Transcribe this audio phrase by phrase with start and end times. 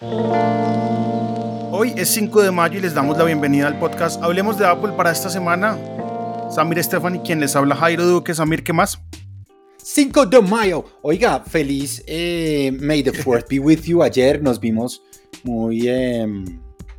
[0.00, 4.92] Hoy es 5 de mayo y les damos la bienvenida al podcast Hablemos de Apple
[4.96, 5.78] para esta semana.
[6.50, 8.34] Samir Estefan y quien les habla Jairo Duque.
[8.34, 9.00] Samir, ¿qué más?
[9.78, 10.84] 5 de mayo.
[11.02, 14.02] Oiga, feliz eh, May the 4th be with you.
[14.02, 15.00] Ayer nos vimos
[15.44, 16.44] muy em,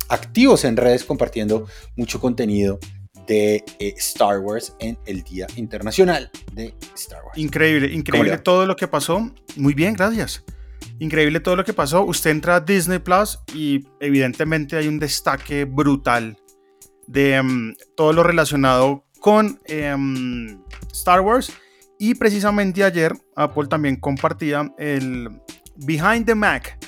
[0.08, 2.78] activos en redes compartiendo mucho contenido
[3.26, 7.36] de eh, Star Wars en el Día Internacional de Star Wars.
[7.36, 9.30] Increíble, increíble todo lo que pasó.
[9.56, 10.42] Muy bien, gracias.
[10.98, 12.04] Increíble todo lo que pasó.
[12.04, 16.36] Usted entra a Disney Plus y evidentemente hay un destaque brutal
[17.06, 20.60] de em, todo lo relacionado con em,
[20.92, 21.52] Star Wars.
[21.98, 25.30] Y precisamente ayer Apple también compartía el
[25.76, 26.78] Behind the Mac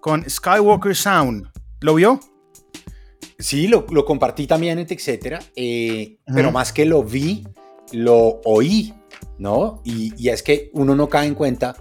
[0.00, 1.48] con Skywalker Sound.
[1.80, 2.20] ¿Lo vio?
[3.38, 7.46] Sí, lo, compartí también en etcétera, eh, pero más que lo vi,
[7.92, 8.94] lo oí,
[9.38, 9.82] ¿no?
[9.84, 11.76] Y, y, es que uno no cae en cuenta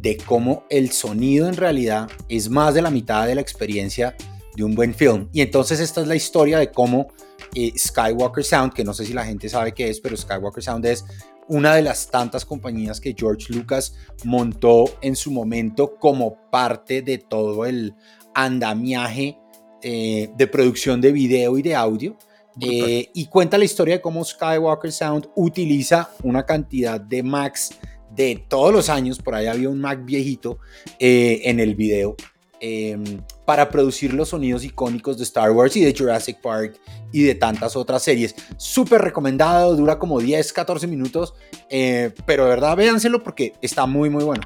[0.00, 4.16] de cómo el sonido en realidad es más de la mitad de la experiencia
[4.56, 5.28] de un buen film.
[5.32, 7.08] Y entonces esta es la historia de cómo
[7.54, 10.86] eh, Skywalker Sound, que no sé si la gente sabe qué es, pero Skywalker Sound
[10.86, 11.04] es
[11.48, 17.18] una de las tantas compañías que George Lucas montó en su momento como parte de
[17.18, 17.94] todo el
[18.34, 19.36] andamiaje
[19.82, 22.16] eh, de producción de video y de audio.
[22.60, 27.70] Eh, y cuenta la historia de cómo Skywalker Sound utiliza una cantidad de Macs
[28.14, 30.58] de todos los años, por ahí había un Mac viejito
[30.98, 32.16] eh, en el video,
[32.60, 33.04] em,
[33.44, 36.78] para producir los sonidos icónicos de Star Wars y de Jurassic Park
[37.12, 38.34] y de tantas otras series.
[38.56, 41.34] Súper recomendado, dura como 10, 14 minutos,
[41.68, 44.42] pero de verdad véanselo porque está muy, muy bueno.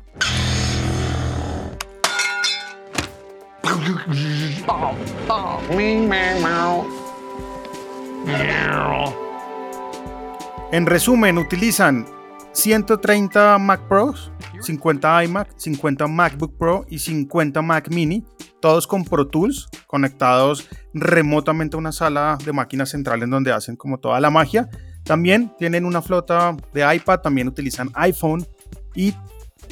[10.73, 12.07] En resumen, utilizan
[12.55, 18.25] 130 Mac Pros, 50 iMac, 50 MacBook Pro y 50 Mac Mini,
[18.61, 23.77] todos con Pro Tools, conectados remotamente a una sala de máquinas central en donde hacen
[23.77, 24.69] como toda la magia.
[25.03, 28.47] También tienen una flota de iPad, también utilizan iPhone
[28.95, 29.13] y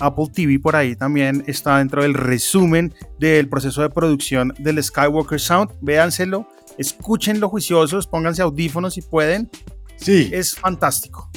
[0.00, 5.40] Apple TV por ahí también está dentro del resumen del proceso de producción del Skywalker
[5.40, 5.70] Sound.
[5.80, 6.48] Véanselo,
[6.78, 9.50] escúchenlo juiciosos, pónganse audífonos si pueden.
[9.96, 10.30] Sí.
[10.32, 11.30] Es fantástico.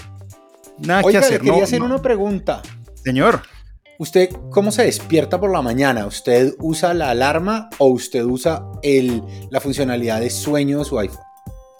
[0.80, 1.41] Nada que hacer.
[1.41, 2.62] quería hacer una pregunta.
[3.03, 3.41] Señor.
[3.97, 6.06] ¿Usted cómo se despierta por la mañana?
[6.06, 11.22] ¿Usted usa la alarma o usted usa el, la funcionalidad de sueño de su iPhone?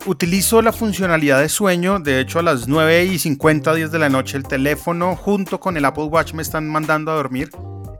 [0.06, 4.08] Utilizo la funcionalidad de sueño, de hecho a las 9 y 50, 10 de la
[4.08, 7.50] noche el teléfono junto con el Apple Watch me están mandando a dormir.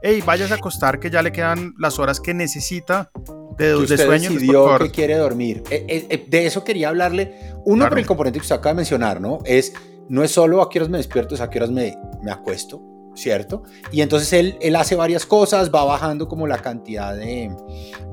[0.02, 3.10] Ey, vayas a acostar que ya le quedan las horas que necesita
[3.58, 4.30] de, que usted sueño.
[4.30, 5.62] decidió que quiere dormir.
[5.70, 7.34] Eh, eh, eh, de eso quería hablarle.
[7.64, 9.40] Uno por el componente que usted acaba de mencionar, ¿no?
[9.44, 9.72] Es,
[10.08, 12.82] no es solo a qué horas me despierto, es a qué horas me, me acuesto,
[13.14, 13.62] ¿cierto?
[13.92, 17.54] Y entonces él, él hace varias cosas, va bajando como la cantidad de,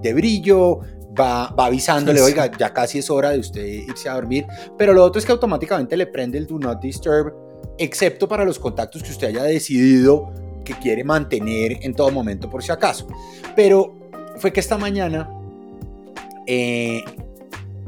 [0.01, 0.81] de brillo,
[1.19, 4.45] va, avisándole, oiga, ya casi es hora de usted irse a dormir,
[4.77, 7.33] pero lo otro es que automáticamente le prende el Do Not Disturb,
[7.77, 10.31] excepto para los contactos que usted haya decidido
[10.63, 13.07] que quiere mantener en todo momento por si acaso.
[13.55, 13.93] Pero
[14.37, 15.29] fue que esta mañana
[16.47, 17.03] eh,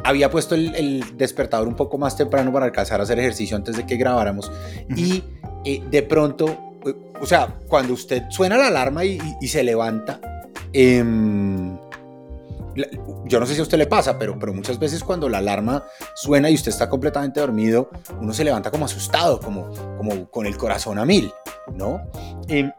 [0.06, 3.86] había puesto el, despertador un poco más temprano para alcanzar a hacer ejercicio antes de
[3.86, 4.52] que grabáramos
[4.96, 5.24] y
[5.66, 10.22] eh, de pronto, eh, o sea, cuando usted suena la alarma y, se levanta,
[10.72, 11.04] eh,
[13.26, 15.84] yo no sé si a usted le pasa, pero, pero muchas veces cuando la alarma
[16.14, 17.90] suena y usted está completamente dormido,
[18.22, 21.32] uno se levanta como asustado, como, como con el corazón a mil,
[21.74, 22.02] ¿no?
[22.48, 22.72] Em,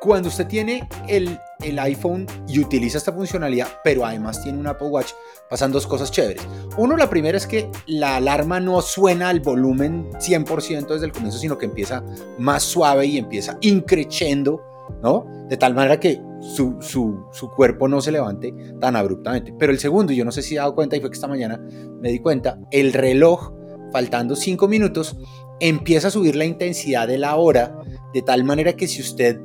[0.00, 4.88] cuando usted tiene el, el, iPhone y utiliza esta funcionalidad, pero además tiene un Apple
[4.88, 5.10] Watch,
[5.50, 6.46] pasan dos cosas chéveres.
[6.76, 11.38] Uno, la primera es que la alarma no suena al volumen 100% desde el comienzo,
[11.38, 12.04] sino que empieza
[12.38, 14.62] más suave y empieza increciendo
[15.02, 15.26] ¿no?
[15.48, 19.54] De tal manera que su, su, cuerpo no se levante tan abruptamente.
[19.58, 21.60] Pero el segundo, yo no sé si he dado cuenta, y fue que esta mañana
[22.00, 23.52] me di cuenta, el reloj,
[23.92, 25.16] faltando cinco minutos,
[25.60, 27.78] empieza a subir la intensidad de la hora,
[28.12, 29.40] de tal manera que si usted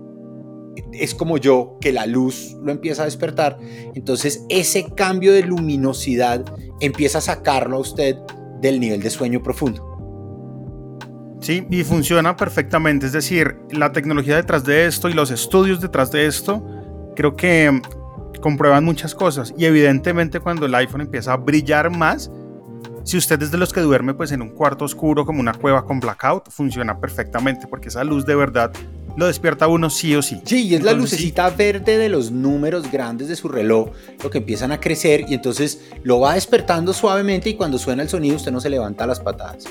[0.91, 3.59] es como yo, que la luz lo empieza a despertar,
[3.95, 6.45] entonces ese cambio de luminosidad
[6.79, 8.17] empieza a sacarlo a usted
[8.61, 9.89] del nivel de sueño profundo.
[11.41, 13.05] Sí, y funciona perfectamente.
[13.05, 16.65] Es decir, la tecnología detrás de esto y los estudios detrás de esto,
[17.17, 17.81] creo que
[18.41, 22.31] comprueban muchas cosas y evidentemente cuando el iPhone empieza a brillar más,
[23.03, 25.85] si usted es de los que duerme pues en un cuarto oscuro como una cueva
[25.85, 28.71] con blackout, funciona perfectamente porque esa luz de verdad
[29.15, 30.42] lo despierta uno sí o sí.
[30.45, 33.89] Sí, y es la lucecita verde de los números grandes de su reloj,
[34.24, 38.10] lo que empiezan a crecer y entonces lo va despertando suavemente y cuando suena el
[38.10, 39.65] sonido usted no se levanta las patadas.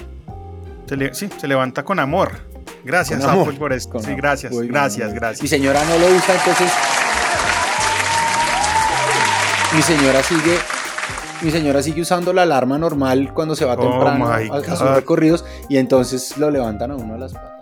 [1.12, 2.52] sí, se levanta con amor.
[2.84, 4.00] Gracias, Apple, por esto.
[4.00, 5.42] sí, gracias, gracias, gracias.
[5.42, 6.72] Mi señora no lo usa, entonces.
[9.74, 10.58] Mi señora sigue.
[11.42, 15.44] Mi señora sigue usando la alarma normal cuando se va oh temprano a, sus recorridos
[15.68, 17.61] y entonces lo levantan a uno a las patas.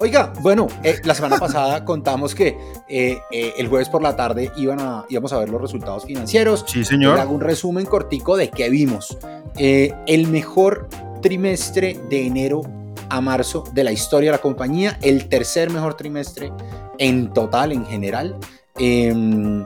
[0.00, 2.56] Oiga, bueno, eh, la semana pasada contamos que
[2.88, 6.64] eh, eh, el jueves por la tarde iban a, íbamos a ver los resultados financieros.
[6.68, 7.16] Sí, señor.
[7.16, 9.18] Le hago un resumen cortico de qué vimos.
[9.56, 10.88] el mejor
[11.20, 12.62] trimestre de enero
[13.08, 16.52] a marzo de la historia de la compañía, el tercer mejor trimestre
[16.98, 18.36] en total, en general,
[18.76, 19.64] em,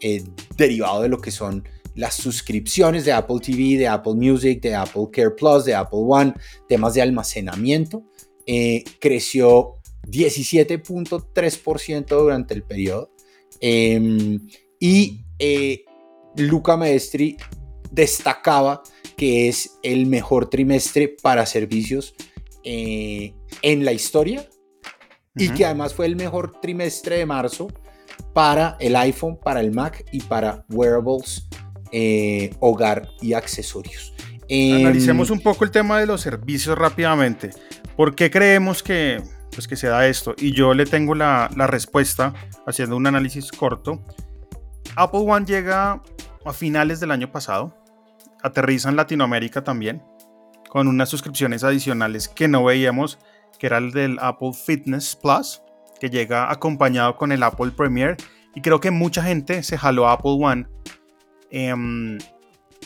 [0.00, 0.24] eh,
[0.56, 1.64] derivado de lo que son
[1.94, 6.34] las suscripciones de Apple TV, de Apple Music, de Apple Care Plus, de Apple One,
[6.68, 8.04] temas de almacenamiento.
[8.46, 9.76] Eh, creció
[10.06, 13.10] 17.3% durante el periodo.
[13.60, 14.46] Em,
[14.78, 15.84] y eh,
[16.36, 17.36] Luca Maestri
[17.90, 18.82] destacaba
[19.16, 22.14] que es el mejor trimestre para servicios
[22.64, 24.48] eh, en la historia
[25.36, 27.68] y que además fue el mejor trimestre de marzo
[28.32, 31.46] para el iPhone, para el Mac y para wearables,
[31.92, 34.14] eh, hogar y accesorios.
[34.50, 37.50] Analicemos un poco el tema de los servicios rápidamente.
[37.96, 39.22] ¿Por qué creemos que,
[39.52, 40.34] pues, que se da esto?
[40.38, 42.34] Y yo le tengo la, respuesta
[42.66, 44.02] haciendo un análisis corto.
[44.96, 46.02] Apple One llega
[46.44, 47.76] a finales del año pasado
[48.42, 50.02] aterriza en Latinoamérica también,
[50.68, 53.18] con unas suscripciones adicionales que no veíamos,
[53.58, 55.62] que era el del Apple Fitness Plus,
[56.00, 58.16] que llega acompañado con el Apple Premiere.
[58.54, 60.66] Y creo que mucha gente se jaló a Apple One
[61.50, 62.18] em,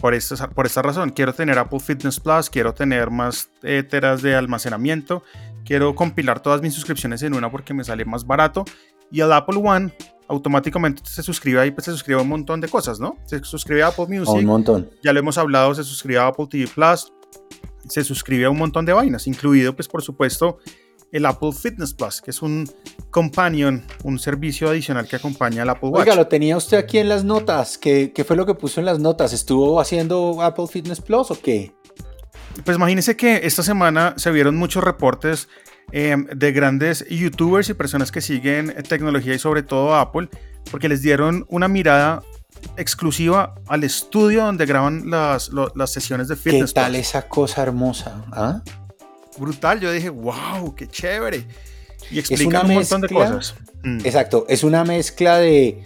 [0.00, 1.10] por, esta, por esta razón.
[1.10, 5.22] Quiero tener Apple Fitness Plus, quiero tener más eh, teras de almacenamiento,
[5.64, 8.64] quiero compilar todas mis suscripciones en una porque me sale más barato.
[9.10, 9.92] Y el Apple One
[10.28, 13.16] automáticamente se suscribe ahí, pues se suscribe a un montón de cosas, ¿no?
[13.24, 14.34] Se suscribe a Apple Music.
[14.34, 14.90] un montón.
[15.02, 17.12] Ya lo hemos hablado, se suscribe a Apple TV Plus,
[17.88, 20.58] se suscribe a un montón de vainas, incluido, pues por supuesto,
[21.14, 22.68] el Apple Fitness Plus, que es un
[23.10, 26.02] companion, un servicio adicional que acompaña al Apple Watch.
[26.02, 27.78] Oiga, lo tenía usted aquí en las notas.
[27.78, 29.32] ¿Qué, ¿Qué, fue lo que puso en las notas?
[29.32, 31.72] ¿Estuvo haciendo Apple Fitness Plus o qué?
[32.64, 35.48] Pues imagínense que esta semana se vieron muchos reportes
[35.92, 40.28] Em, de grandes youtubers y personas que siguen tecnología y sobre todo Apple,
[40.70, 42.22] porque les dieron una mirada
[42.76, 46.72] exclusiva al estudio donde graban las, las sesiones de fitness.
[46.72, 48.24] ¿Qué tal esa cosa hermosa?
[48.32, 48.62] ¿Ah?
[49.38, 51.44] Brutal, yo dije, wow, qué chévere.
[52.10, 53.54] Y explican un montón de cosas.
[53.82, 53.98] Mm.
[54.04, 55.84] Exacto, es una mezcla de,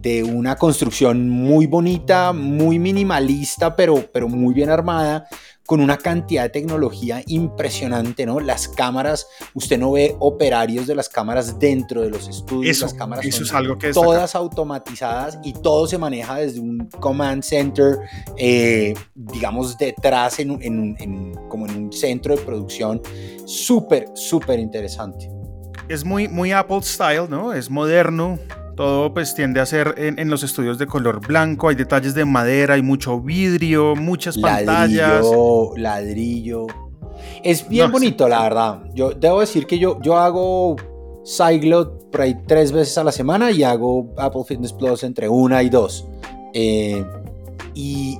[0.00, 5.28] de una construcción muy bonita, muy minimalista, pero, pero muy bien armada,
[5.66, 8.40] con una cantidad de tecnología impresionante, ¿no?
[8.40, 13.24] Las cámaras, usted no ve operarios de las cámaras dentro de los estudios, las cámaras
[13.34, 17.98] son es algo que todas automatizadas y todo se maneja desde un command center,
[18.36, 23.00] eh, digamos, detrás, en, como en un centro de producción,
[23.46, 25.30] súper, súper interesante.
[25.88, 27.52] Es muy, muy Apple style, ¿no?
[27.52, 28.38] Es moderno,
[28.74, 32.74] todo pues tiende a ser en, los estudios de color blanco, hay detalles de madera,
[32.74, 35.24] hay mucho vidrio, muchas pantallas.
[35.76, 36.66] Ladrillo.
[37.42, 38.82] Es bien bonito, la verdad.
[38.94, 40.76] Yo debo decir que yo, yo hago
[41.24, 45.62] Cyclot por ahí tres veces a la semana y hago Apple Fitness Plus entre una
[45.62, 46.06] y dos.
[46.54, 47.04] Eh,
[47.74, 48.18] y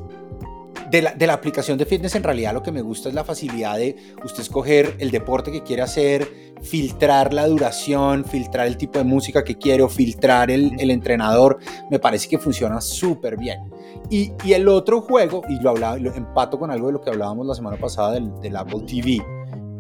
[0.91, 3.25] de la, de la, aplicación de fitness en realidad lo que me gusta es la
[3.25, 8.99] facilidad de usted escoger el deporte que quiere hacer, filtrar la duración, filtrar el tipo
[8.99, 11.59] de música que quiere o filtrar el, el entrenador.
[11.91, 13.71] Me parece que funciona súper bien.
[14.11, 17.11] Y, y, el otro juego, y lo, hablaba, lo empato con algo de lo que
[17.11, 19.23] hablábamos la semana pasada del, del Apple TV,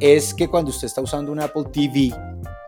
[0.01, 2.13] es que cuando usted está usando un Apple TV,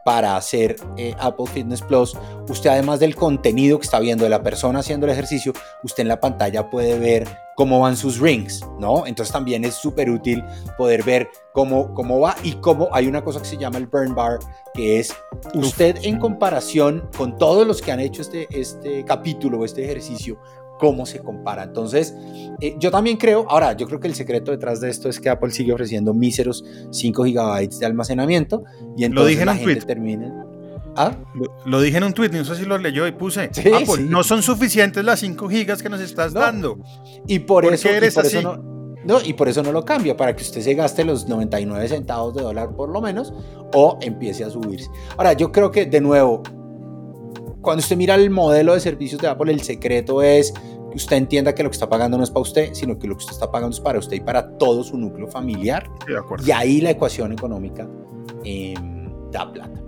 [0.04, 2.16] para hacer eh, Apple Fitness Plus,
[2.48, 5.52] usted además del contenido que está viendo de la persona haciendo el ejercicio,
[5.82, 9.06] usted en la pantalla puede ver cómo van sus rings, ¿no?
[9.06, 10.42] Entonces también es súper útil
[10.76, 14.14] poder ver cómo, cómo va y cómo hay una cosa que se llama el burn
[14.14, 14.38] bar,
[14.74, 15.14] que es
[15.54, 20.38] usted en comparación con todos los que han hecho este, este capítulo o este ejercicio,
[20.78, 21.62] cómo se compara.
[21.62, 22.14] Entonces,
[22.60, 25.28] eh, yo también creo, ahora, yo creo que el secreto detrás de esto es que
[25.30, 28.64] Apple sigue ofreciendo míseros 5 gigabytes de almacenamiento
[28.96, 29.86] y entonces Lo dije en la gente tweet.
[29.86, 30.46] termina...
[30.96, 31.12] ¿Ah?
[31.34, 33.86] Lo, lo dije en un tweet, no sé si lo leyó y puse, Sí, Apple,
[33.96, 34.06] sí.
[34.08, 36.40] no son suficientes las 5 gigas que nos estás No.
[36.40, 36.78] dando.
[37.26, 38.44] Y por, ¿Por eso, qué y eres por eso así?
[38.46, 38.56] no,
[39.04, 42.34] no, y por eso no lo cambia, para que usted se gaste los 99 centavos
[42.34, 43.32] de dólar por lo menos
[43.74, 44.88] o empiece a subirse.
[45.16, 46.42] Ahora, yo creo que de nuevo,
[47.60, 51.54] cuando usted mira el modelo de servicios de Apple, el secreto es que usted entienda
[51.54, 53.50] que lo que está pagando no es para usted, sino que lo que usted está
[53.50, 55.90] pagando es para usted y para todo su núcleo familiar.
[56.06, 56.46] Sí, de acuerdo.
[56.46, 57.88] Y ahí la ecuación económica
[58.44, 58.74] eh,
[59.38, 59.80] da plata.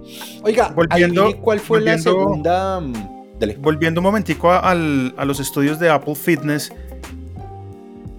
[0.43, 2.81] Oiga, Volviendo- cuál fue la volviendo- segunda...
[2.81, 3.57] mm, dele.
[3.61, 6.73] Volviendo un momentico a, al- a los estudios de Apple Fitness,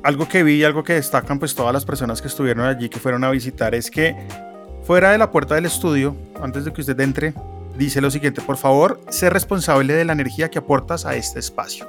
[0.04, 3.00] algo que vi y algo que destacan pues todas las personas que estuvieron allí, que
[3.00, 4.16] fueron a visitar, es que
[4.84, 7.34] fuera de la puerta del estudio, antes de que usted entre,
[7.78, 11.88] dice lo siguiente, por favor, sé responsable de la energía que aportas a este espacio.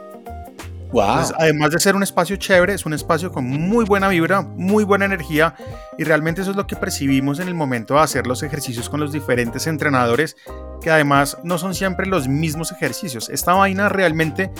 [0.92, 1.08] Wow.
[1.08, 4.84] Entonces, además de ser un espacio chévere, es un espacio con muy buena vibra, muy
[4.84, 5.54] buena energía
[5.98, 9.00] y realmente eso es lo que percibimos en el momento de hacer los ejercicios con
[9.00, 10.36] los diferentes entrenadores,
[10.80, 13.28] que además no son siempre los mismos ejercicios.
[13.28, 14.52] Esta vaina realmente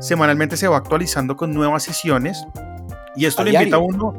[0.00, 2.46] semanalmente se va actualizando con nuevas sesiones
[3.20, 4.14] y esto A le invita a uno.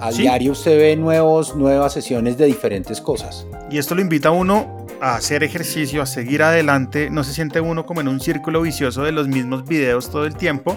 [0.00, 0.22] A sí.
[0.22, 3.46] diario usted ve nuevos, nuevas sesiones de diferentes cosas.
[3.70, 7.60] y esto lo invita a uno a hacer ejercicio, a seguir adelante, no se siente
[7.60, 10.76] uno como en un círculo vicioso de los mismos videos todo el tiempo,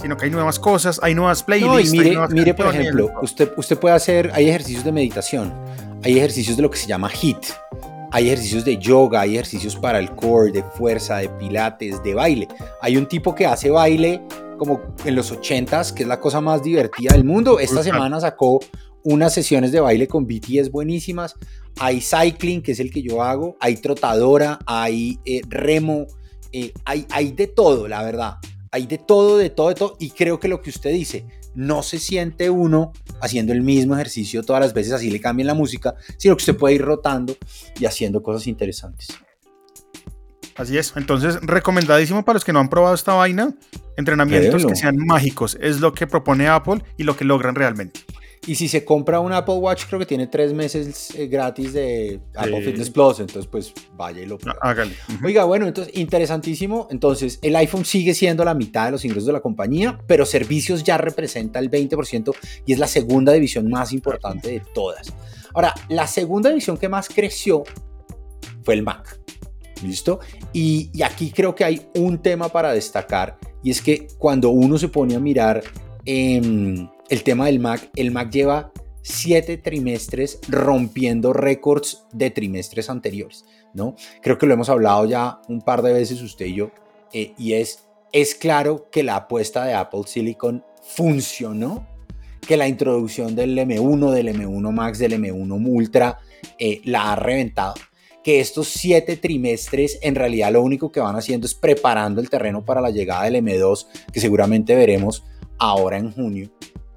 [0.00, 2.74] sino que hay nuevas cosas, hay nuevas playlists, No, y hay mire, nuevas mire por
[2.74, 5.52] ejemplo, usted, usted puede hacer, hay ejercicios de meditación,
[6.02, 7.46] hay ejercicios de lo que se llama HIT,
[8.12, 12.48] hay ejercicios de yoga, hay ejercicios para el core, de fuerza, de pilates, de baile.
[12.80, 14.22] Hay un tipo que hace baile
[14.58, 17.58] como en los 80s, que es la cosa más divertida del mundo.
[17.58, 18.60] Esta semana sacó
[19.04, 21.34] unas sesiones de baile con BTS buenísimas.
[21.78, 26.06] Hay cycling, que es el que yo hago, hay trotadora, hay eh, remo,
[26.52, 28.34] eh, hay, hay de todo, la verdad.
[28.72, 29.96] Hay de todo, de todo, de todo.
[29.98, 34.42] Y creo que lo que usted dice, no se siente uno haciendo el mismo ejercicio
[34.42, 37.36] todas las veces, así le cambien la música, sino que usted puede ir rotando
[37.78, 39.08] y haciendo cosas interesantes.
[40.56, 40.92] Así es.
[40.96, 43.54] Entonces, recomendadísimo para los que no han probado esta vaina.
[43.96, 45.56] Entrenamientos que sean mágicos.
[45.60, 48.00] Es lo que propone Apple y lo que logran realmente.
[48.46, 52.20] Y si se compra un Apple Watch, creo que tiene tres meses eh, gratis de
[52.34, 52.62] Apple.
[52.62, 54.58] Fitness Plus, entonces pues vaya y lo prueba.
[54.62, 54.94] Hágale.
[55.14, 55.26] Ujú.
[55.26, 56.88] Oiga, bueno, entonces interesantísimo.
[56.90, 60.82] Entonces, el iPhone sigue siendo la mitad de los ingresos de la compañía, pero servicios
[60.84, 65.12] ya representa el 20% y es la segunda división más importante de todas.
[65.52, 67.64] Ahora, la segunda división que más creció
[68.62, 69.20] fue el Mac.
[69.82, 70.20] ¿Listo?
[70.52, 74.78] Y, y aquí creo que hay un tema para destacar y es que cuando uno
[74.78, 75.62] se pone a mirar
[76.04, 83.44] em, el tema del Mac, el Mac lleva siete trimestres rompiendo récords de trimestres anteriores,
[83.74, 83.96] ¿no?
[84.22, 86.70] Creo que lo hemos hablado ya un par de veces usted y yo,
[87.12, 91.86] eh, y es, es claro que la apuesta de Apple Silicon funcionó,
[92.46, 96.18] que la introducción del M1, del M1 Max, del M1 Ultra,
[96.58, 97.74] eh, la ha reventado,
[98.22, 102.64] que estos siete trimestres en realidad lo único que van haciendo es preparando el terreno
[102.64, 105.24] para la llegada del M2, que seguramente veremos
[105.58, 106.50] ahora en junio.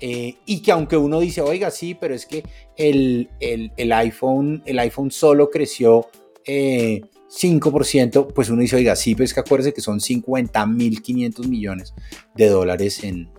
[0.05, 2.43] Eh, y que aunque uno dice, oiga, sí, pero es que
[2.75, 6.07] el, el, iPhone, el iPhone solo creció
[6.43, 11.93] eh, 5%, pues uno dice, oiga, sí, pero es que acuérdese que son 50.500 millones
[12.36, 13.29] de dólares en,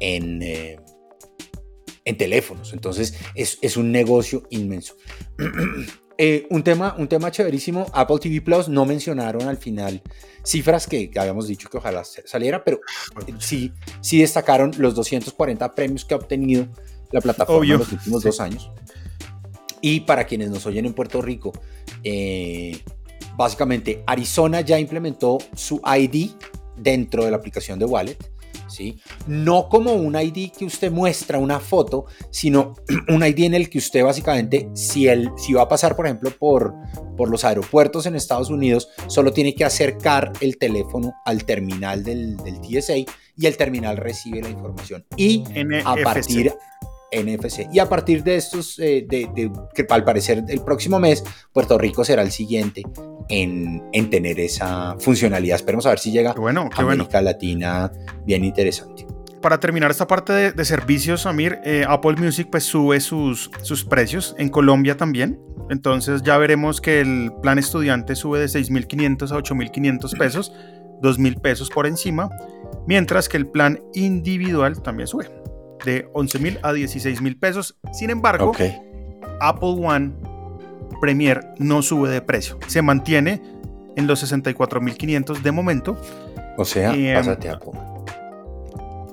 [0.00, 0.80] en, eh,
[2.04, 2.72] en teléfonos.
[2.72, 4.96] Entonces es, es un negocio inmenso.
[6.20, 10.02] Eh, un, tema, un tema chéverísimo, Apple TV Plus, no mencionaron al final
[10.42, 12.80] cifras que, habíamos dicho que ojalá saliera, pero
[13.28, 16.66] eh, sí, sí destacaron los 240 premios que ha obtenido
[17.12, 17.74] la plataforma Obvio.
[17.74, 18.28] en los últimos Sí.
[18.28, 18.70] dos años.
[19.80, 21.52] Y para quienes nos oyen en Puerto Rico,
[22.02, 22.82] eh,
[23.36, 26.30] básicamente Arizona ya implementó su ID
[26.76, 28.18] dentro de la aplicación de Wallet.
[28.68, 28.98] ¿Sí?
[29.26, 32.74] No como un ID que usted muestra una foto, sino
[33.08, 36.30] un ID en el que usted básicamente, si, él, si va a pasar, por ejemplo,
[36.30, 36.74] por,
[37.16, 42.36] por los aeropuertos en Estados Unidos, solo tiene que acercar el teléfono al terminal del,
[42.38, 42.98] del TSA
[43.38, 45.04] y el terminal recibe la información.
[45.16, 45.44] Y
[45.84, 46.52] a partir
[47.12, 47.66] NFC.
[47.72, 51.78] Y a partir de estos, eh, de, de- que al parecer el próximo mes, Puerto
[51.78, 52.82] Rico será el siguiente
[53.28, 55.56] en, en tener esa funcionalidad.
[55.56, 57.02] Esperemos a ver si llega bueno, a bueno.
[57.04, 57.90] América Latina
[58.24, 59.06] bien interesante.
[59.40, 64.34] para terminar esta parte de, servicios, Amir, eh, Apple Music pues sube sus, sus precios,
[64.38, 65.40] en Colombia también.
[65.70, 70.52] Entonces ya veremos que el plan estudiante sube de 6.500 a 8.500 pesos,
[71.02, 72.30] 2.000 pesos por encima,
[72.86, 75.28] mientras que el plan individual también sube
[75.84, 77.78] de 11.000 a 16.000 pesos.
[77.92, 78.52] Sin embargo,
[79.40, 80.14] Apple One
[81.00, 83.40] Premier no sube de precio, se mantiene
[83.96, 85.96] en los 64.500 de momento.
[86.56, 87.72] O sea, em, pásate a Apple.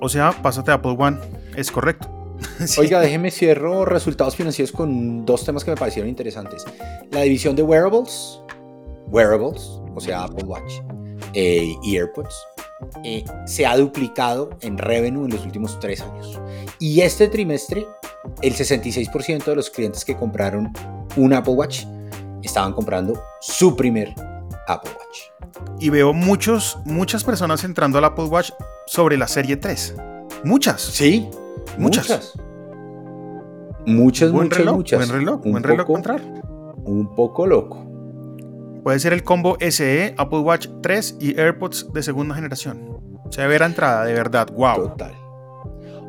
[0.01, 1.17] O sea, pásate a Apple One,
[1.55, 2.12] es correcto.
[2.77, 6.65] Oiga, déjeme cierro resultados financieros con dos temas que me parecieron interesantes.
[7.12, 8.41] La división de wearables,
[9.07, 9.62] wearables,
[9.93, 10.74] o sea, Apple Watch
[11.34, 12.36] eh, y AirPods,
[13.03, 16.39] eh, se ha duplicado en revenue en los últimos tres años.
[16.79, 17.86] Y este trimestre,
[18.41, 20.72] el 66% de los clientes que compraron
[21.15, 21.86] un Apple Watch
[22.44, 24.13] estaban comprando su primer
[24.67, 25.20] Apple Watch.
[25.79, 28.51] Y veo muchos, muchas personas entrando al Apple Watch
[28.88, 29.96] sobre la serie 3.
[30.44, 30.82] Muchas.
[30.82, 31.29] Sí,
[31.77, 32.34] muchas.
[33.86, 35.00] Muchas, buen muchas, reloj, muchas.
[35.00, 36.22] Buen reloj, buen reloj entrar.
[36.86, 37.86] Un poco loco.
[38.85, 42.99] Puede ser el combo SE, Apple Watch 3 y AirPods de segunda generación.
[43.31, 44.47] Severa entrada, de verdad.
[44.53, 44.89] Wow.
[44.89, 45.11] Total.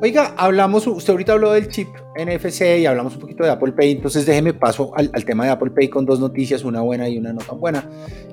[0.02, 3.92] Oiga, hablamos, usted ahorita habló del chip NFC y hablamos un poquito de Apple Pay,
[3.92, 7.32] entonces déjeme paso al, tema de Apple Pay con dos noticias, una buena y una
[7.32, 7.82] no tan buena.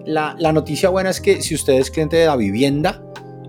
[0.05, 3.01] La, noticia buena es que si usted es cliente de la vivienda,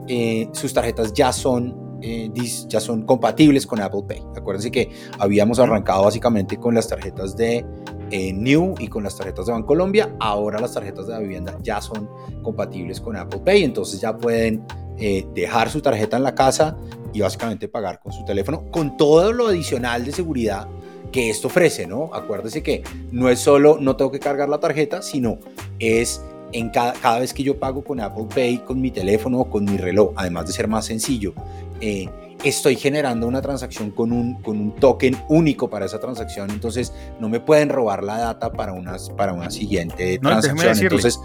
[0.06, 2.30] eh, sus tarjetas ya son eh,
[2.68, 4.22] ya son compatibles con Apple Pay.
[4.36, 7.64] Acuérdense que habíamos arrancado básicamente con las tarjetas de
[8.10, 10.14] eh, New y con las tarjetas de Bancolombia.
[10.20, 12.10] Ahora las tarjetas de la vivienda ya son
[12.42, 14.62] compatibles con Apple Pay, entonces ya pueden
[14.98, 16.76] eh, dejar su tarjeta en la casa
[17.14, 20.68] y básicamente pagar con su teléfono, con todo lo adicional de seguridad
[21.10, 22.10] que esto ofrece, ¿no?
[22.12, 22.82] Acuérdese que
[23.12, 25.38] no es solo no tengo que cargar la tarjeta, sino
[25.78, 26.20] es
[26.54, 29.64] en cada, cada vez que yo pago con Apple Pay, con mi teléfono o con
[29.64, 31.34] mi reloj, además de ser más sencillo,
[31.80, 32.08] eh,
[32.44, 37.28] estoy generando una transacción con un, con un token único para esa transacción, entonces no
[37.28, 40.56] me pueden robar la data para, unas, para una siguiente transacción.
[40.56, 41.20] Déjeme decirle, entonces,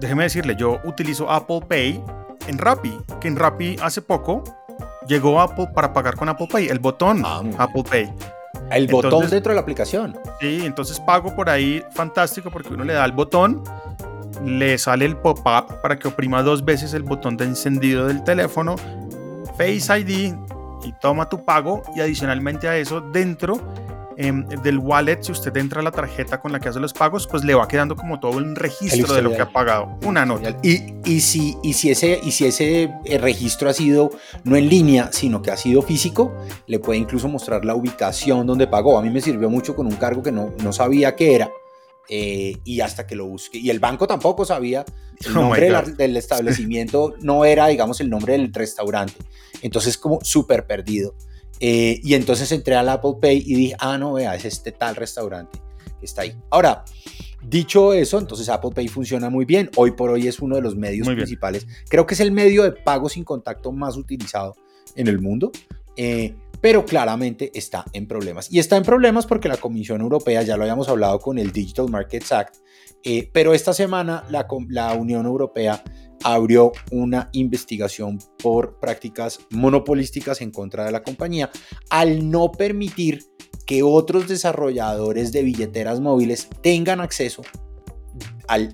[0.00, 2.02] déjeme decirle, yo utilizo Apple Pay
[2.46, 4.42] en Rappi, que en Rappi hace poco
[5.06, 8.12] llegó Apple para pagar con Apple Pay, el botón ah, Apple Pay.
[8.70, 10.18] El botón dentro de la aplicación.
[10.40, 13.62] Sí, entonces pago por ahí fantástico porque uno le da el botón,
[14.44, 18.76] le sale el pop-up para que oprima dos veces el botón de encendido del teléfono,
[19.58, 20.34] Face ID
[20.84, 23.60] y toma tu pago y adicionalmente a eso dentro
[24.20, 27.28] Em, del wallet, si usted entra a la tarjeta con la que hace los pagos,
[27.28, 29.96] pues le va quedando como todo un registro de lo que ha pagado.
[30.04, 30.56] Una nota.
[30.60, 34.10] Y, y, si, y, si ese, y si ese eh, registro ha sido
[34.42, 36.34] no en línea, sino que ha sido físico,
[36.66, 38.98] le puede incluso mostrar la ubicación donde pagó.
[38.98, 41.52] A mí me sirvió mucho con un cargo que no, no sabía qué era.
[42.08, 43.58] Eh, y hasta que lo busqué.
[43.58, 44.84] Y el banco tampoco sabía.
[45.24, 49.14] El oh nombre del, establecimiento no era, digamos, el nombre del restaurante.
[49.62, 51.14] Entonces, como súper perdido.
[51.60, 54.96] Eh, y entonces entré al Apple Pay y dije, ah, no, vea, es este tal
[54.96, 55.58] restaurante
[55.98, 56.34] que está ahí.
[56.50, 56.84] Ahora,
[57.42, 59.70] dicho eso, entonces Apple Pay funciona muy bien.
[59.76, 61.66] Hoy por hoy es uno de los medios principales.
[61.88, 64.54] Creo que es el medio de pago sin contacto más utilizado
[64.94, 65.50] en el mundo.
[65.96, 68.52] Eh, pero claramente está en problemas.
[68.52, 71.88] Y está en problemas porque la Comisión Europea, ya lo habíamos hablado con el Digital
[71.88, 72.56] Markets Act,
[73.04, 75.82] eh, pero esta semana la, Unión Europea
[76.24, 81.48] abrió una investigación por prácticas monopolísticas en contra de la compañía
[81.90, 83.24] al no permitir
[83.66, 87.42] que otros desarrolladores de billeteras móviles tengan acceso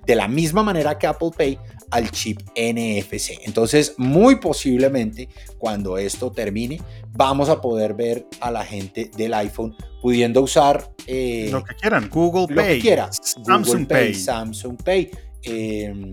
[0.06, 1.58] de la misma manera que Apple Pay
[1.94, 3.38] al chip NFC.
[3.44, 5.28] Entonces, muy posiblemente
[5.58, 6.80] cuando esto termine,
[7.12, 12.10] vamos a poder ver a la gente del iPhone pudiendo usar eh, lo que quieran,
[12.10, 15.10] Google lo Pay, que quiera, Samsung Pay, Samsung Pay,
[15.44, 16.10] em,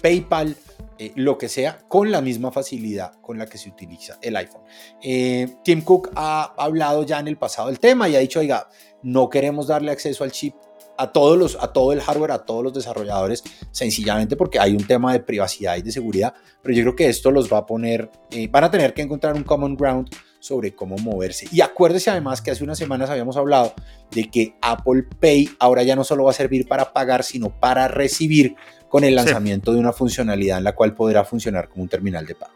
[0.00, 0.56] PayPal,
[0.96, 4.62] eh, lo que sea, con la misma facilidad con la que se utiliza el iPhone.
[5.02, 8.68] Eh, Tim Cook ha hablado ya en el pasado del tema y ha dicho, oiga,
[9.02, 10.54] no queremos darle acceso al chip
[10.98, 14.86] a todos los, a todo el hardware, a todos los desarrolladores, sencillamente porque hay un
[14.86, 18.10] tema de privacidad y de seguridad, pero yo creo que esto los va a poner,
[18.30, 21.48] eh, van a tener que encontrar un common ground sobre cómo moverse.
[21.50, 23.74] Y acuérdese además que hace unas semanas habíamos hablado
[24.10, 27.88] de que Apple Pay ahora ya no solo va a servir para pagar, sino para
[27.88, 28.54] recibir
[28.88, 32.34] con el lanzamiento de una funcionalidad en la cual podrá funcionar como un terminal de
[32.36, 32.52] pago.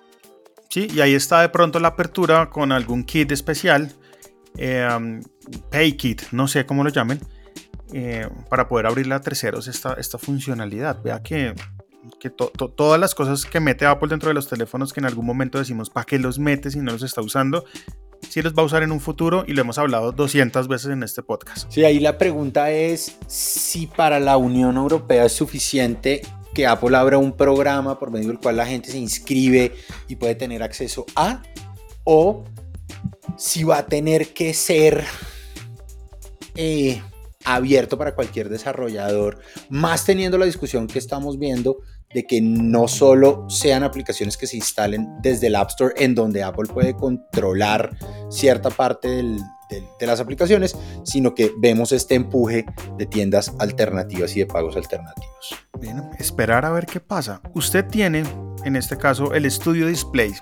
[0.69, 3.93] Sí, y ahí está de pronto la apertura con algún kit especial,
[4.57, 4.89] eh,
[5.71, 7.21] Pay Kit, no sé cómo lo llamen,
[7.93, 11.03] eh, para poder abrirle a terceros esta, esta funcionalidad.
[11.03, 11.55] Vea que,
[12.19, 15.59] que todas las cosas que mete Apple dentro de los teléfonos que en algún momento
[15.59, 17.65] decimos, ¿para qué los mete si no los está usando?
[18.29, 21.03] Sí los va a usar en un futuro y lo hemos hablado 200 veces en
[21.03, 21.71] este podcast.
[21.71, 26.23] Sí, ahí la pregunta es si para la Unión Europea es suficiente
[26.55, 29.73] que Apple abra un programa por medio del cual la gente se inscribe
[30.09, 31.43] y puede tener acceso a
[32.05, 32.45] o
[33.37, 35.05] si va a tener que ser
[36.57, 37.01] eh,
[37.45, 41.79] abierto para cualquier desarrollador, más teniendo la discusión que estamos viendo
[42.13, 46.43] de que no solo sean aplicaciones que se instalen desde el App Store en donde
[46.43, 47.97] Apple puede controlar
[48.31, 52.67] cierta parte de las aplicaciones, sino que vemos este empuje
[52.99, 55.57] de tiendas alternativas y de pagos alternativos.
[55.81, 57.41] Bien, esperar a ver qué pasa.
[57.55, 58.25] Usted tiene,
[58.65, 60.33] en este caso, el Studio Display.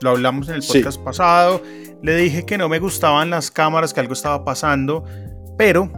[0.00, 1.62] Lo hablamos en el podcast pasado.
[2.02, 5.04] Le dije que no me gustaban las cámaras, que algo estaba pasando,
[5.58, 5.92] pero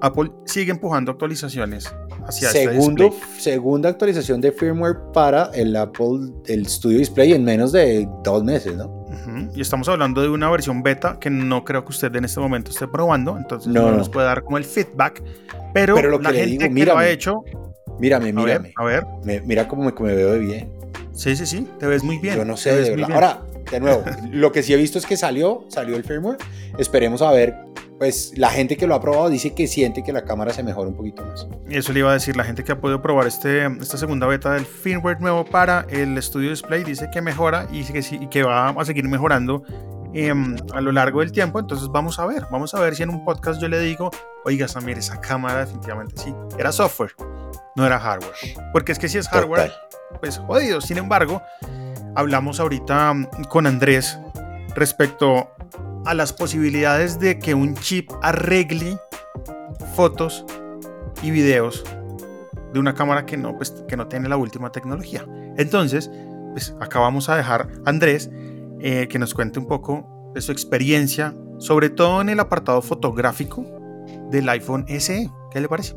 [0.00, 1.92] Apple sigue empujando actualizaciones
[2.26, 7.44] hacia este Segundo, este Segunda actualización de firmware para el Apple, el Studio Display en
[7.44, 9.00] menos de dos meses, ¿no?
[9.54, 12.70] Y estamos hablando de una versión beta que no creo que usted en este momento
[12.70, 15.22] esté probando, entonces no, nos puede dar como el feedback.
[15.72, 17.44] Pero, pero lo que la le gente digo, que lo ha hecho.
[17.98, 18.72] Mírame, mírame.
[18.76, 19.06] A ver.
[19.44, 20.72] mira cómo me, me, veo de bien.
[21.12, 22.36] Sí, sí, sí, te ves muy bien.
[22.36, 23.12] Yo no sé, de verdad.
[23.12, 26.38] Ahora, de nuevo, lo que sí he visto es que salió, salió el firmware.
[26.78, 27.54] Esperemos a ver
[28.00, 30.88] pues la gente que lo ha probado dice que siente que la cámara se mejora
[30.88, 31.46] un poquito más.
[31.68, 34.54] Eso le iba a decir, la gente que ha podido probar este, esta segunda beta
[34.54, 38.70] del firmware nuevo para el Studio Display dice que mejora y que, y que va
[38.70, 39.64] a seguir mejorando
[40.14, 41.58] em, a lo largo del tiempo.
[41.58, 44.10] Entonces vamos a ver, vamos a ver si en un podcast yo le digo,
[44.46, 47.12] oiga Samir, esa cámara definitivamente sí, era software,
[47.76, 48.32] no era hardware.
[48.72, 49.74] Porque es que si es hardware,
[50.20, 50.80] pues jodido.
[50.80, 51.42] Sin embargo,
[52.14, 53.14] hablamos ahorita
[53.50, 54.18] con Andrés
[54.74, 55.50] respecto
[56.04, 58.98] a las posibilidades de que un chip arregle
[59.94, 60.44] fotos
[61.22, 61.84] y videos
[62.72, 65.26] de una cámara que no, pues, que no tiene la última tecnología.
[65.56, 66.10] Entonces,
[66.52, 68.30] pues acá vamos a dejar a Andrés
[68.80, 73.64] eh, que nos cuente un poco de su experiencia, sobre todo en el apartado fotográfico
[74.30, 75.28] del iPhone SE.
[75.52, 75.94] ¿Qué le parece?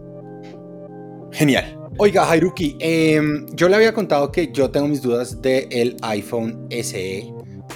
[1.31, 1.79] Genial.
[1.97, 7.19] Oiga, Hairuki, em, yo le había contado que yo tengo mis dudas del iPhone SE,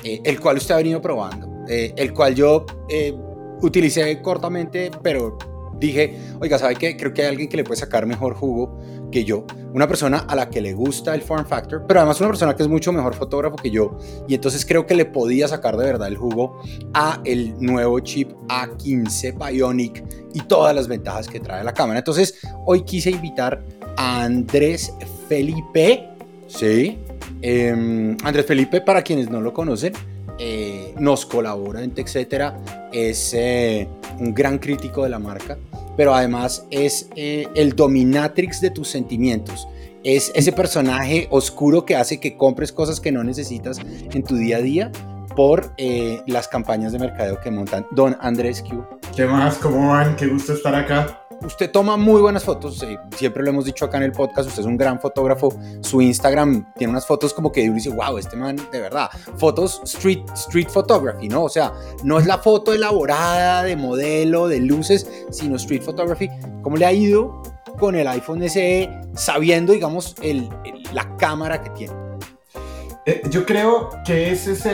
[0.03, 1.56] eh, el cual usted ha venido probando.
[1.67, 3.13] Eh, el cual yo eh,
[3.61, 5.37] utilicé cortamente, pero
[5.79, 6.97] dije, oiga, ¿sabe qué?
[6.97, 8.79] Creo que hay alguien que le puede sacar mejor jugo
[9.11, 9.45] que yo.
[9.73, 12.63] Una persona a la que le gusta el form factor, pero además una persona que
[12.63, 13.97] es mucho mejor fotógrafo que yo.
[14.27, 16.61] Y entonces creo que le podía sacar de verdad el jugo
[16.93, 20.03] a el nuevo chip A15 Bionic
[20.33, 21.99] y todas las ventajas que trae la cámara.
[21.99, 23.63] Entonces hoy quise invitar
[23.97, 24.93] a Andrés
[25.27, 26.09] Felipe.
[26.47, 26.97] Sí.
[27.41, 29.93] Em, Andrés Felipe, para quienes no lo conocen,
[30.99, 32.57] nos colabora etcétera,
[32.91, 33.87] es eh,
[34.19, 35.57] un gran crítico de la marca,
[35.95, 39.67] pero además es eh, el dominatrix de tus sentimientos.
[40.03, 44.57] Es ese personaje oscuro que hace que compres cosas que no necesitas en tu día
[44.57, 44.91] a día
[45.35, 45.73] por
[46.25, 48.83] las campañas de mercadeo que montan Don Andrés Q.
[49.15, 49.57] ¿Qué más?
[49.57, 50.15] ¿Cómo van?
[50.15, 53.97] Qué gusto estar acá usted toma muy buenas fotos, eh, siempre lo hemos dicho acá
[53.97, 57.63] en el podcast, usted es un gran fotógrafo, su Instagram tiene unas fotos como que
[57.65, 61.43] uno dice, wow, este man, de verdad, fotos street, street photography, ¿no?
[61.43, 61.73] O sea,
[62.03, 66.29] no es la foto elaborada de modelo, de luces, sino street photography.
[66.61, 67.41] ¿Cómo le ha ido
[67.79, 70.15] con el iPhone SE sabiendo, digamos,
[70.93, 71.93] la cámara que tiene?
[73.05, 74.67] Eh, yo creo que ese es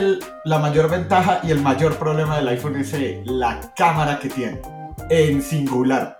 [0.44, 4.60] la mayor ventaja y el mayor problema del iPhone SE, la cámara que tiene,
[5.08, 6.18] en singular.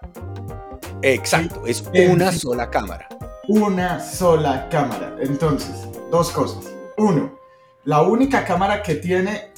[1.07, 3.07] Exacto, es una sola cámara.
[3.47, 5.15] Una sola cámara.
[5.21, 6.73] Entonces, dos cosas.
[6.97, 7.39] Uno,
[7.85, 9.53] la única cámara que tiene,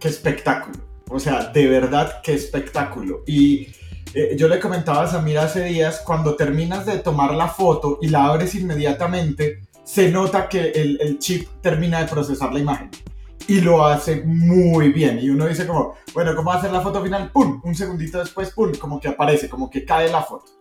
[0.00, 0.78] qué espectáculo.
[1.10, 3.22] O sea, de verdad, qué espectáculo.
[3.26, 3.68] Y
[4.14, 8.08] eh, yo le comentaba a Samir hace días, cuando terminas de tomar la foto y
[8.08, 12.90] la abres inmediatamente, se nota que el, el chip termina de procesar la imagen
[13.46, 15.18] y lo hace muy bien.
[15.20, 17.30] Y uno dice como, bueno, ¿cómo va a hacer la foto final?
[17.30, 17.60] ¡Pum!
[17.62, 18.72] Un segundito después, ¡pum!
[18.78, 20.57] Como que aparece, como que cae la foto.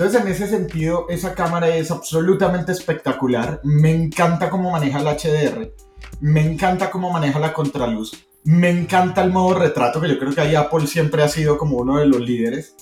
[0.00, 3.60] Entonces, en ese sentido, esa cámara es absolutamente espectacular.
[3.64, 5.74] Me encanta cómo maneja el HDR.
[6.22, 8.26] Me encanta cómo maneja la contraluz.
[8.44, 11.76] Me encanta el modo retrato, que yo creo que ahí Apple siempre ha sido como
[11.76, 12.76] uno de los líderes.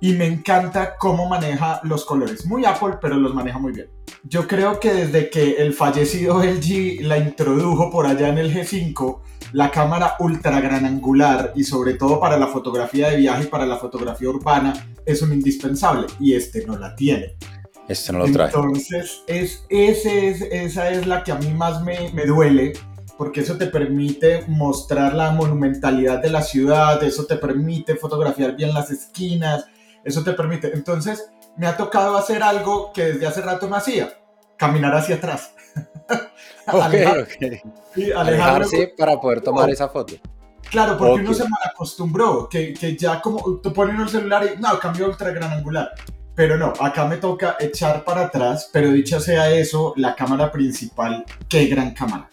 [0.00, 2.46] Y me encanta cómo maneja los colores.
[2.46, 3.88] Muy Apple, pero los maneja muy bien.
[4.22, 9.18] Yo creo que desde que el fallecido LG la introdujo por allá en el G5,
[9.50, 13.66] la cámara ultra gran angular y sobre todo para la fotografía de viaje y para
[13.66, 17.36] la fotografía urbana es un indispensable y este no la tiene.
[17.88, 18.46] Este no lo trae.
[18.46, 22.72] Entonces, es, ese es, esa es la que a mí más me, me duele
[23.16, 28.74] porque eso te permite mostrar la monumentalidad de la ciudad, eso te permite fotografiar bien
[28.74, 29.66] las esquinas,
[30.04, 30.72] eso te permite.
[30.74, 34.12] Entonces, me ha tocado hacer algo que desde hace rato me hacía,
[34.56, 35.54] caminar hacia atrás.
[36.64, 38.14] Ok, ok.
[38.16, 40.14] alejarse para poder tomar esa foto.
[40.70, 44.60] Claro, porque uno se mal acostumbró, que, que ya como tú pones el celular y
[44.60, 45.90] no, cambió ultra gran angular.
[46.34, 51.24] Pero no, acá me toca echar para atrás, pero dicho sea eso, la cámara principal,
[51.48, 52.30] qué gran cámara.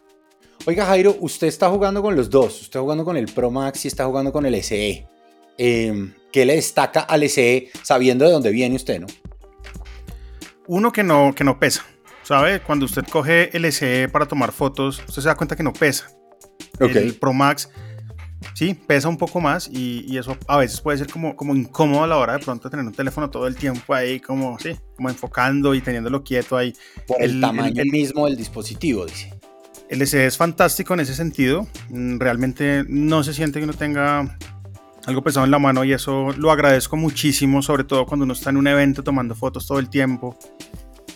[0.65, 2.53] Oiga, Jairo, usted está jugando con los dos.
[2.53, 5.07] Usted está jugando con el Pro Max y está jugando con el SE.
[5.57, 9.07] Eh, ¿Qué le destaca al SE sabiendo de dónde viene usted, no?
[10.67, 11.85] Uno que no, que no pesa.
[12.23, 12.61] ¿Sabe?
[12.61, 16.11] Cuando usted coge el SE para tomar fotos, usted se da cuenta que no pesa.
[16.79, 17.69] El Pro Max
[18.53, 22.07] sí, pesa un poco más y, eso a veces puede ser como, como incómodo a
[22.07, 25.73] la hora de pronto tener un teléfono todo el tiempo ahí, como, sí, como enfocando
[25.73, 26.73] y teniéndolo quieto ahí.
[27.07, 29.33] Por el, tamaño mismo del dispositivo, dice.
[29.89, 31.67] El SE es fantástico en ese sentido.
[31.89, 34.37] Mm, realmente no se siente que uno tenga
[35.05, 38.51] algo pesado en la mano y eso lo agradezco muchísimo, sobre todo cuando uno está
[38.51, 40.37] en un evento tomando fotos todo el tiempo.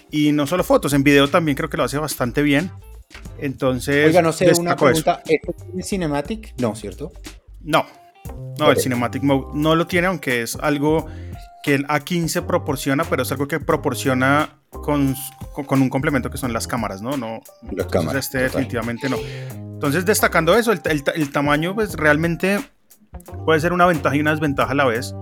[0.10, 2.72] Y no solo fotos, en video también creo que lo hace bastante bien.
[3.38, 6.54] Entonces, Oiga, no sé, una pregunta, ¿esto tiene Cinematic?
[6.60, 7.12] No, ¿cierto?
[7.62, 7.86] No,
[8.60, 11.08] no, el Cinematic Mode no lo tiene, aunque es algo
[11.64, 15.16] que el A15 proporciona, pero es algo que proporciona con,
[15.66, 17.16] con un complemento que son las cámaras, ¿no?
[17.18, 18.26] no las cámaras.
[18.26, 19.18] Este definitivamente no.
[19.74, 22.60] Entonces, destacando eso, el, el, tamaño, pues realmente
[23.46, 25.16] puede ser una ventaja y una desventaja a la vez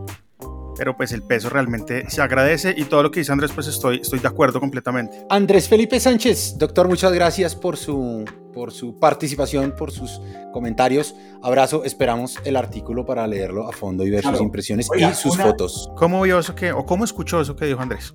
[0.77, 3.99] pero pues el peso realmente se agradece y todo lo que dice Andrés pues estoy,
[4.01, 5.25] estoy de acuerdo completamente.
[5.29, 11.15] Andrés Felipe Sánchez, doctor, muchas gracias por su, por su participación, por sus comentarios.
[11.41, 15.89] Abrazo, esperamos el artículo para leerlo a fondo y ver sus impresiones y sus fotos.
[15.95, 18.13] ¿Cómo vio eso que, o cómo escuchó eso que dijo Andrés?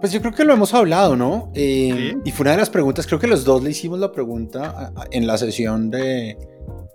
[0.00, 1.50] Pues yo creo que lo hemos hablado, ¿no?
[1.54, 4.92] Eh, y fue una de las preguntas, creo que los dos le hicimos la pregunta
[5.10, 6.38] en la sesión de,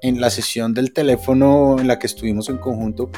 [0.01, 3.09] en la sesión del teléfono en la que estuvimos en conjunto,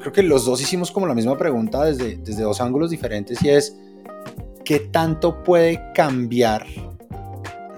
[0.00, 3.50] creo que los dos hicimos como la misma pregunta desde, desde dos ángulos diferentes y
[3.50, 3.76] es,
[4.64, 6.66] ¿qué tanto puede cambiar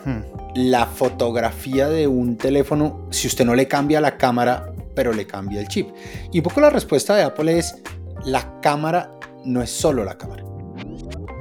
[0.05, 0.21] hmm.
[0.55, 5.61] la fotografía de un teléfono si usted no le cambia la cámara, pero le cambia
[5.61, 5.89] el chip?
[6.33, 7.83] Y un poco la respuesta de Apple es,
[8.25, 9.13] la cámara
[9.45, 10.45] no es solo la cámara.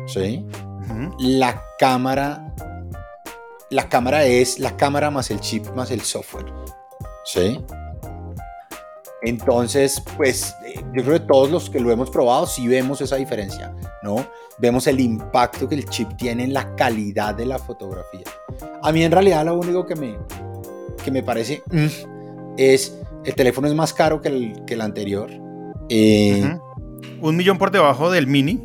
[0.08, 0.46] ¿Sí?
[1.20, 2.56] La cámara
[3.70, 6.46] la cámara es la cámara más el chip más el software.
[7.26, 7.60] ¿sí?
[9.22, 10.56] Entonces, pues
[10.94, 14.26] yo creo que todos los que lo hemos probado sí vemos esa diferencia, ¿no?
[14.60, 18.24] Vemos el impacto que el chip tiene en la calidad de la fotografía.
[18.82, 20.16] A mí en realidad lo único que me,
[21.04, 25.30] que me parece mm, es el teléfono es más caro que el, que el anterior.
[25.90, 26.58] Eh,
[27.20, 28.64] un millón por debajo del mini.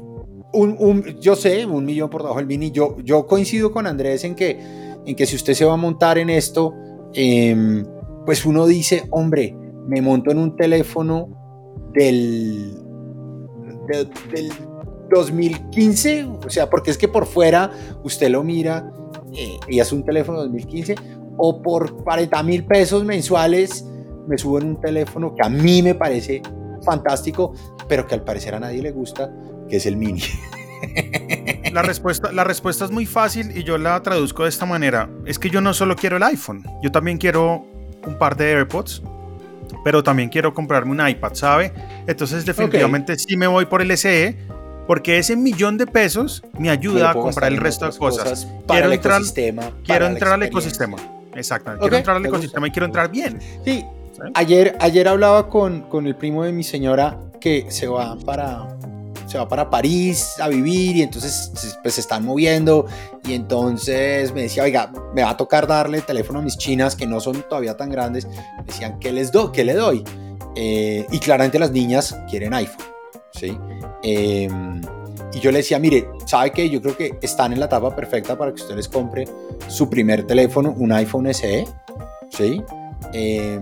[0.53, 2.71] Un, yo sé, un millón por debajo del mini.
[2.71, 6.19] Yo, yo coincido con Andrés en que, en que si usted se va a montar
[6.19, 6.75] en esto,
[7.15, 7.85] eh,
[8.25, 11.29] pues uno dice, hombre, me monto en un teléfono
[11.93, 12.79] del,
[14.31, 14.53] del,
[15.11, 17.71] 2015, o sea, porque es que por fuera
[18.03, 18.91] usted lo mira
[19.35, 20.95] eh, y es un teléfono 2015,
[21.37, 23.87] o por 40 mil pesos mensuales
[24.27, 26.41] me subo en un teléfono que a mí me parece
[26.83, 27.53] fantástico,
[27.88, 29.31] pero que al parecer a nadie le gusta,
[29.69, 30.23] que es el mini.
[31.73, 35.09] La respuesta, la respuesta es muy fácil y yo la traduzco de esta manera.
[35.25, 37.64] Es que yo no solo quiero el iPhone, yo también quiero
[38.07, 39.03] un par de AirPods,
[39.85, 41.73] pero también quiero comprarme un iPad, ¿sabe?
[42.07, 44.37] Entonces definitivamente sí me voy por el SE,
[44.87, 48.47] porque ese millón de pesos me ayuda a comprar el resto de cosas.
[48.66, 49.23] quiero el entrar,
[49.85, 50.97] quiero entrar al ecosistema.
[51.35, 51.81] Exactamente.
[51.81, 53.40] quiero entrar al ecosistema y quiero entrar bien.
[53.64, 53.85] Sí.
[54.35, 58.68] Ayer, ayer hablaba con, con el primo de mi señora que se va para,
[59.33, 61.51] se va para París a vivir y entonces
[61.83, 62.85] pues se están moviendo
[63.27, 66.95] y entonces me decía, oiga, me va a tocar darle el teléfono a mis chinas
[66.95, 68.27] que no son todavía tan grandes.
[68.27, 69.51] Me decían, ¿qué les doy?
[69.51, 70.05] ¿Qué le doy?
[70.55, 72.85] Eh, y claramente las niñas quieren iPhone,
[73.33, 73.57] ¿sí?
[74.03, 74.83] Em,
[75.33, 76.68] y yo le decía, mire, ¿sabe qué?
[76.68, 79.27] Yo creo que están en la etapa perfecta para que usted les compre
[79.66, 81.64] su primer teléfono, un iPhone SE,
[82.29, 82.62] ¿sí?
[83.14, 83.59] Eh,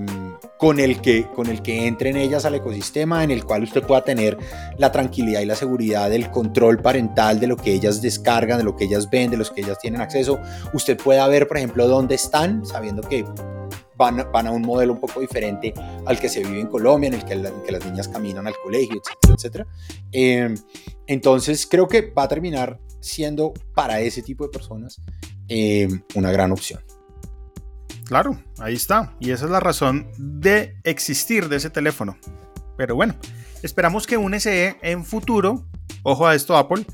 [0.61, 4.05] con el, que, con el que entren ellas al ecosistema, en el cual usted pueda
[4.05, 4.37] tener
[4.77, 8.77] la tranquilidad y la seguridad del control parental de lo que ellas descargan, de lo
[8.77, 10.39] que ellas ven, de los que ellas tienen acceso.
[10.75, 13.25] Usted pueda ver, por ejemplo, dónde están, sabiendo que
[13.97, 15.73] van, van a un modelo un poco diferente
[16.05, 19.35] al que se vive en Colombia, en el que, las niñas caminan al colegio, etcétera,
[19.35, 19.67] etcétera.
[20.13, 20.55] Eh,
[21.07, 25.01] entonces, creo que va a terminar siendo para ese tipo de personas
[25.49, 26.83] eh, una gran opción.
[28.11, 29.15] Claro, ahí está.
[29.21, 32.19] Y esa es la razón de existir de ese teléfono.
[32.77, 33.15] Pero bueno,
[33.63, 35.65] esperamos que un SE en futuro,
[36.03, 36.85] ojo a esto Apple,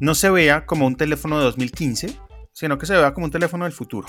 [0.00, 2.14] no se vea como un teléfono de 2015,
[2.52, 4.06] sino que se vea como un teléfono del futuro.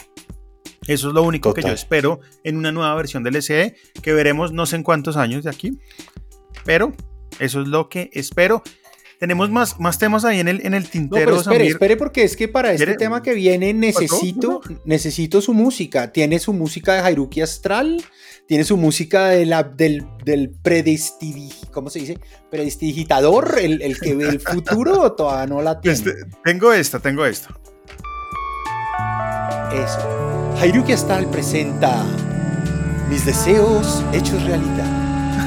[0.88, 4.52] Eso es lo único que yo espero en una nueva versión del SE, que veremos
[4.52, 5.80] no sé en cuántos años de aquí.
[6.66, 6.92] Pero
[7.40, 8.62] eso es lo que espero.
[9.20, 11.32] Tenemos más, más temas ahí en el, en el tintero.
[11.32, 16.14] No, espere, espere, porque es que para este tema que viene necesito, necesito su música.
[16.14, 18.02] Tiene su música de Hairuki Astral,
[18.48, 20.56] tiene su música de la, del, del
[21.72, 22.18] ¿cómo se dice?
[22.50, 25.98] Predestigitador, el, el que ve el futuro, o todavía no la tiene.
[25.98, 26.14] Este,
[26.46, 27.50] tengo esta, tengo esta.
[29.74, 30.56] Eso.
[30.62, 32.06] Hayruki Astal presenta
[33.10, 34.99] Mis deseos hechos realidad.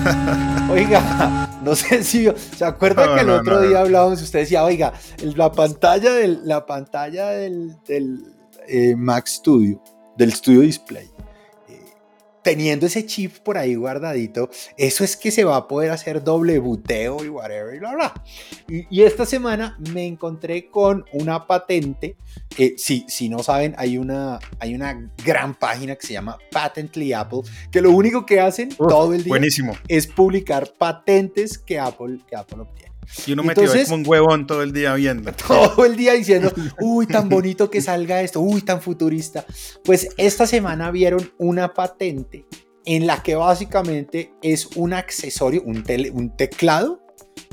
[0.71, 4.25] Oiga, no sé si se acuerda No, que el no, otro no, día hablábamos y
[4.25, 8.25] usted decía, oiga, el- la pantalla del, la pantalla del, del,
[8.69, 9.83] eh, Mac Studio,
[10.17, 11.11] del Studio Display,
[12.43, 16.59] teniendo ese chip por ahí guardadito, eso es que se va a poder hacer doble
[16.59, 18.25] buteo y whatever y bla bla.
[18.69, 22.17] Y, y esta semana me encontré con una patente.
[22.59, 27.13] eh, si, si no saben, hay una, hay una gran página que se llama Patently
[27.13, 29.77] Apple, que lo único que hacen todo el día Buenísimo.
[29.89, 32.92] es publicar patentes que Apple, que Apple obtiene.
[33.27, 35.33] Y uno metido Entonces- como un huevón todo el día viendo.
[35.49, 39.45] Todo el día diciendo, uy, tan bonito que salga esto, uy, tan futurista.
[39.85, 42.47] Pues esta semana vieron una patente
[42.85, 47.01] en la que básicamente es un accesorio, un, tele- un teclado,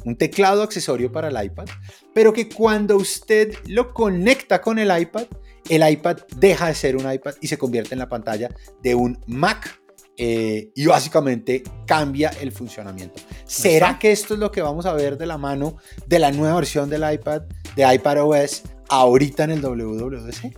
[0.06, 1.68] un teclado accesorio para el iPad,
[2.14, 5.26] pero que cuando usted lo conecta con el iPad,
[5.70, 8.50] el iPad deja de ser un iPad y se convierte en la pantalla
[8.82, 9.80] de un Mac.
[10.22, 13.22] Eh, y básicamente cambia el funcionamiento.
[13.46, 15.78] ¿Será que esto es lo que vamos a ver de la mano
[16.08, 17.44] de la nueva versión del iPad,
[17.76, 20.58] de iPadOS, ahorita en el WWDC?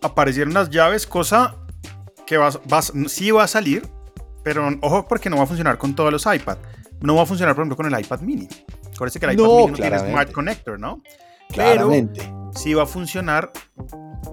[0.00, 1.56] Aparecieron las llaves, cosa
[2.26, 3.86] que va, va- sí va a salir,
[4.42, 6.56] pero ojo porque no va a funcionar con todos los iPad.
[7.02, 8.48] No va a funcionar, por ejemplo, con el iPad mini.
[8.94, 9.98] Acuérdense que el iPad No, mini no tiene.
[9.98, 11.02] Smart Connector, ¿no?
[11.50, 12.22] Claramente.
[12.54, 13.52] sí va a funcionar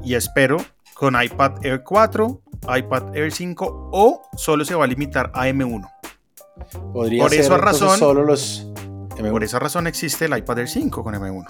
[0.03, 0.57] y espero
[0.93, 2.40] con iPad Air 4,
[2.77, 5.87] iPad Air 5 o solo se va a limitar a M1.
[6.93, 8.67] Podría por ser esa razón- solo los...
[9.17, 11.45] Por esa razón existe el iPad Air 5 con M1.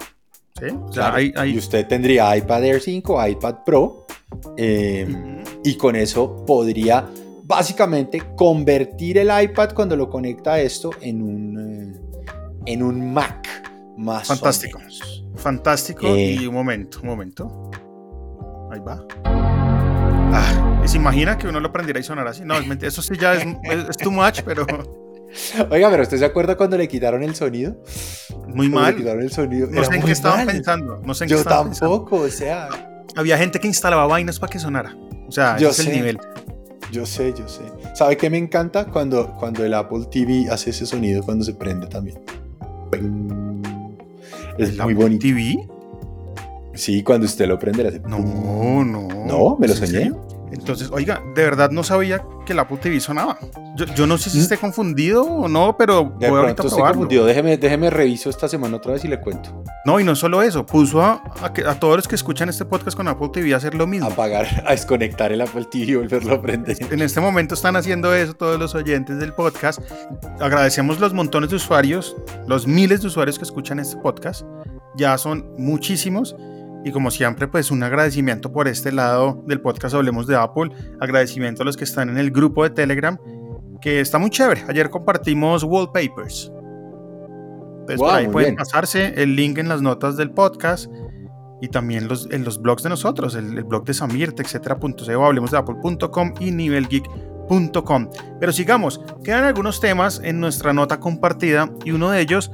[0.58, 0.66] ¿Sí?
[0.66, 4.06] O sea, Claro, hay, hay- Y usted tendría iPad Air 5, iPad Pro,
[4.56, 7.06] eh, y con eso podría
[7.44, 12.22] básicamente convertir el iPad cuando lo conecta a esto en un, eh,
[12.66, 13.46] en un Mac
[13.96, 14.78] más o Fantástico.
[14.78, 15.24] menos.
[15.36, 16.06] Fantástico.
[16.06, 16.38] Eh.
[16.40, 17.70] Y un momento, un momento.
[18.70, 19.04] Ahí va.
[20.34, 22.42] Ah, ¿y ¿Se imagina que uno lo prendiera y sonara así?
[22.44, 23.44] No, es mentira, eso sí ya es,
[23.88, 24.66] es- too much, pero
[25.70, 27.76] Oiga, pero ¿usted se acuerda cuando le quitaron el sonido?
[28.48, 28.92] muy Cuando mal.
[28.94, 29.66] Le quitaron el sonido.
[29.70, 30.54] No Era sé en qué estaban mal.
[30.54, 31.00] pensando.
[31.04, 31.96] No sé en qué Yo estaban pensando.
[31.98, 32.68] tampoco, o sea,
[33.16, 34.94] Había gente que instalaba vainas para que sonara.
[35.28, 36.18] O sea, Yo ese es el nivel.
[36.90, 37.62] yo sé, yo sé.
[37.94, 38.84] ¿Sabe qué me encanta?
[38.86, 42.18] Cuando, cuando el Apple TV hace ese sonido cuando se prende también.
[44.58, 45.22] Es ¿El muy Apple bonito.
[45.26, 45.68] TV?
[46.74, 49.08] Sí, cuando usted lo prende, le hace No, no.
[49.26, 50.12] No, me lo ¿Es en soñé.
[50.52, 53.38] Entonces, oiga, de verdad no sabía que el Apple TV sonaba.
[53.74, 54.40] Yo, yo no sé si ¿Mm?
[54.42, 56.86] esté confundido o no, pero De voy ahorita a probarlo.
[56.92, 57.24] confundido.
[57.24, 59.64] Déjeme, déjeme reviso esta semana otra vez y le cuento.
[59.86, 62.66] No, y no solo eso, puso a, a que- a todos los que escuchan este
[62.66, 64.08] podcast con Apple TV a hacer lo mismo.
[64.08, 66.76] Apagar, a desconectar el Apple TV y volverlo a prender.
[66.90, 69.80] En este momento están haciendo eso todos los oyentes del podcast.
[70.38, 72.14] Agradecemos los montones de usuarios,
[72.46, 74.42] los miles de usuarios que escuchan este podcast.
[74.96, 76.36] Ya son muchísimos.
[76.84, 80.70] Y como siempre, pues un agradecimiento por este lado del podcast Hablemos de Apple.
[81.00, 83.16] Agradecimiento a los que están en el grupo de Telegram,
[83.80, 84.64] que está muy chévere.
[84.68, 86.52] Ayer compartimos wallpapers.
[87.80, 88.56] Entonces Wow, por ahí pueden bien.
[88.56, 90.90] pasarse el link en las notas del podcast
[91.60, 95.52] y también los, en los blogs de nosotros, el, el blog de Samir, etcétera.co, hablemos
[95.52, 98.08] de apple.com y nivelgeek.com.
[98.40, 102.50] Pero sigamos, quedan algunos temas en nuestra nota compartida y uno de ellos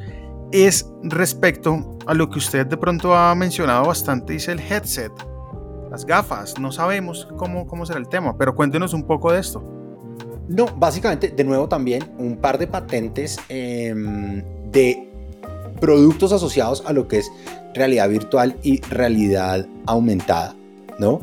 [0.52, 5.12] es respecto a lo que usted de pronto ha mencionado bastante, dice el headset,
[5.90, 9.62] las gafas, no sabemos cómo, cómo será el tema, pero cuéntenos un poco de esto.
[10.48, 15.08] No, básicamente, de nuevo también, un par de patentes em, de
[15.80, 17.30] productos asociados a lo que es
[17.74, 20.54] realidad virtual y realidad aumentada,
[20.98, 21.20] ¿no?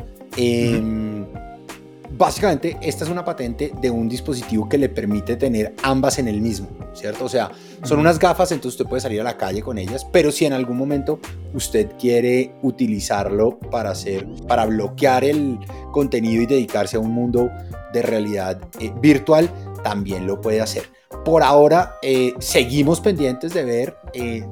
[2.18, 6.40] Básicamente, esta es una patente de un dispositivo que le permite tener ambas en el
[6.40, 7.26] mismo, ¿cierto?
[7.26, 7.52] O sea,
[7.84, 10.54] son unas gafas, entonces usted puede salir a la calle con ellas, pero si en
[10.54, 11.20] algún momento
[11.54, 15.60] usted quiere utilizarlo para hacer, para bloquear el
[15.92, 17.50] contenido y dedicarse a un mundo
[17.92, 19.50] de realidad eh, virtual,
[19.84, 20.84] también lo puede hacer.
[21.26, 24.48] Por ahora, eh, seguimos pendientes de ver eh,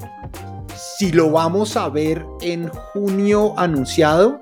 [0.98, 4.42] si lo vamos a ver en junio anunciado,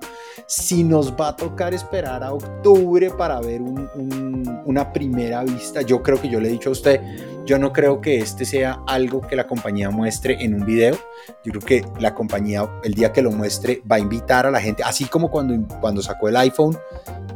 [0.54, 5.82] si nos va a tocar esperar a octubre para ver un- un- una primera vista.
[5.82, 7.00] Yo creo que yo le he dicho a usted,
[7.46, 10.98] yo no creo que este sea algo que la compañía muestre en un video.
[11.46, 14.60] Yo creo que la compañía, el día que lo muestre, va a invitar a la
[14.60, 16.78] gente, así como cuando, cuando sacó el iPhone,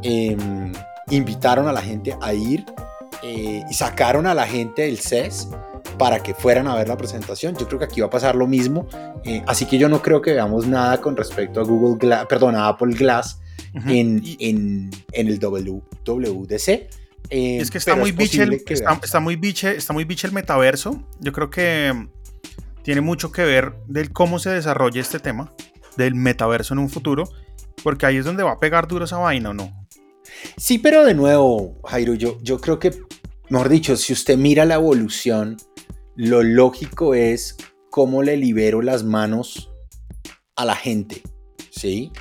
[0.02, 0.74] em,
[1.08, 2.66] invitaron a la gente a ir
[3.26, 5.48] eh, y sacaron a la gente del CES
[5.98, 7.56] para que fueran a ver la presentación.
[7.56, 8.86] Yo creo que aquí va a pasar lo mismo.
[9.24, 12.54] Eh, así que yo no creo que veamos nada con respecto a Google Glass, perdón,
[12.54, 13.40] a Apple Glass
[13.86, 16.68] en, en, en el W- WWDC.
[17.30, 20.28] Eh, es que está muy es biche, el, que está, muy biche, está muy biche
[20.28, 21.02] el metaverso.
[21.20, 22.08] Yo creo que
[22.82, 25.52] tiene mucho que ver del cómo se desarrolla este tema
[25.96, 27.24] del metaverso en un futuro,
[27.82, 29.86] porque ahí es donde va a pegar duro esa vaina, ¿o no?
[30.56, 32.92] Sí, pero de nuevo, Jairo, yo, yo creo que,
[33.50, 35.56] mejor dicho, si usted mira la evolución,
[36.14, 37.56] lo lógico es
[37.90, 39.70] cómo le libero las manos
[40.56, 41.22] a la gente,
[41.70, 42.12] ¿sí?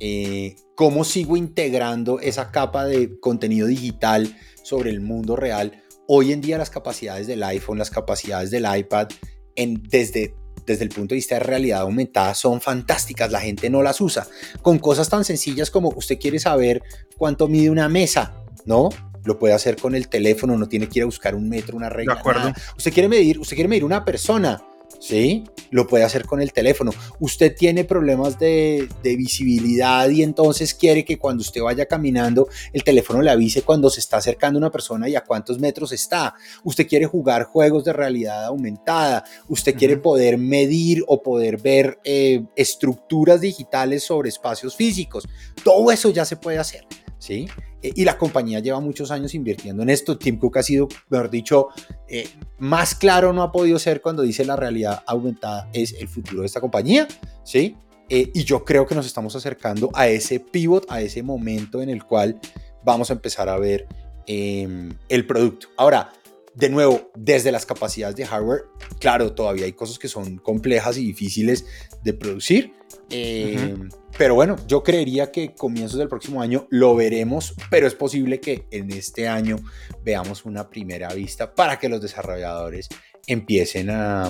[0.00, 5.82] Eh, cómo sigo integrando esa capa de contenido digital sobre el mundo real.
[6.06, 9.08] Hoy en día las capacidades del iPhone, las capacidades del iPad,
[9.56, 10.34] en, desde,
[10.66, 13.32] desde el punto de vista de realidad aumentada, son fantásticas.
[13.32, 14.26] La gente no las usa.
[14.62, 16.82] Con cosas tan sencillas como usted quiere saber
[17.16, 18.90] cuánto mide una mesa, ¿no?
[19.24, 21.88] Lo puede hacer con el teléfono, no tiene que ir a buscar un metro, una
[21.88, 22.14] regla.
[22.14, 22.52] De acuerdo.
[22.76, 24.62] Usted quiere medir, usted quiere medir una persona
[25.00, 25.44] ¿sí?
[25.70, 26.92] Lo puede hacer con el teléfono.
[27.20, 33.22] Usted tiene problemas de, visibilidad y entonces quiere que cuando usted vaya caminando el teléfono
[33.22, 36.34] le avise cuando se está acercando una persona y a cuántos metros está.
[36.62, 39.24] Usted quiere jugar juegos de realidad aumentada.
[39.48, 45.26] Usted quiere poder medir o poder ver eh, estructuras digitales sobre espacios físicos.
[45.64, 46.86] Todo eso ya se puede hacer.
[47.18, 47.48] ¿Sí?
[47.82, 50.18] Eh, y la compañía lleva muchos años invirtiendo en esto.
[50.18, 51.68] Tim Cook ha sido, mejor dicho,
[52.08, 56.40] eh, más claro no ha podido ser cuando dice la realidad aumentada es el futuro
[56.40, 57.06] de esta compañía,
[57.44, 57.76] ¿sí?
[58.08, 61.90] Eh, y yo creo que nos estamos acercando a ese pivot, a ese momento en
[61.90, 62.40] el cual
[62.82, 63.86] vamos a empezar a ver
[64.26, 65.68] em, el producto.
[65.76, 66.10] Ahora,
[66.58, 68.64] de nuevo, desde las capacidades de hardware,
[68.98, 71.64] claro, todavía hay cosas que son complejas y difíciles
[72.02, 72.72] de producir,
[73.10, 73.78] eh,
[74.16, 78.66] pero bueno, yo creería que comienzos del próximo año lo veremos, pero es posible que
[78.72, 79.60] en este año
[80.02, 82.88] veamos una primera vista para que los desarrolladores
[83.28, 84.24] empiecen a,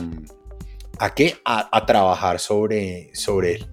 [0.98, 1.36] ¿a qué?
[1.46, 3.66] A, trabajar sobre, sobre él.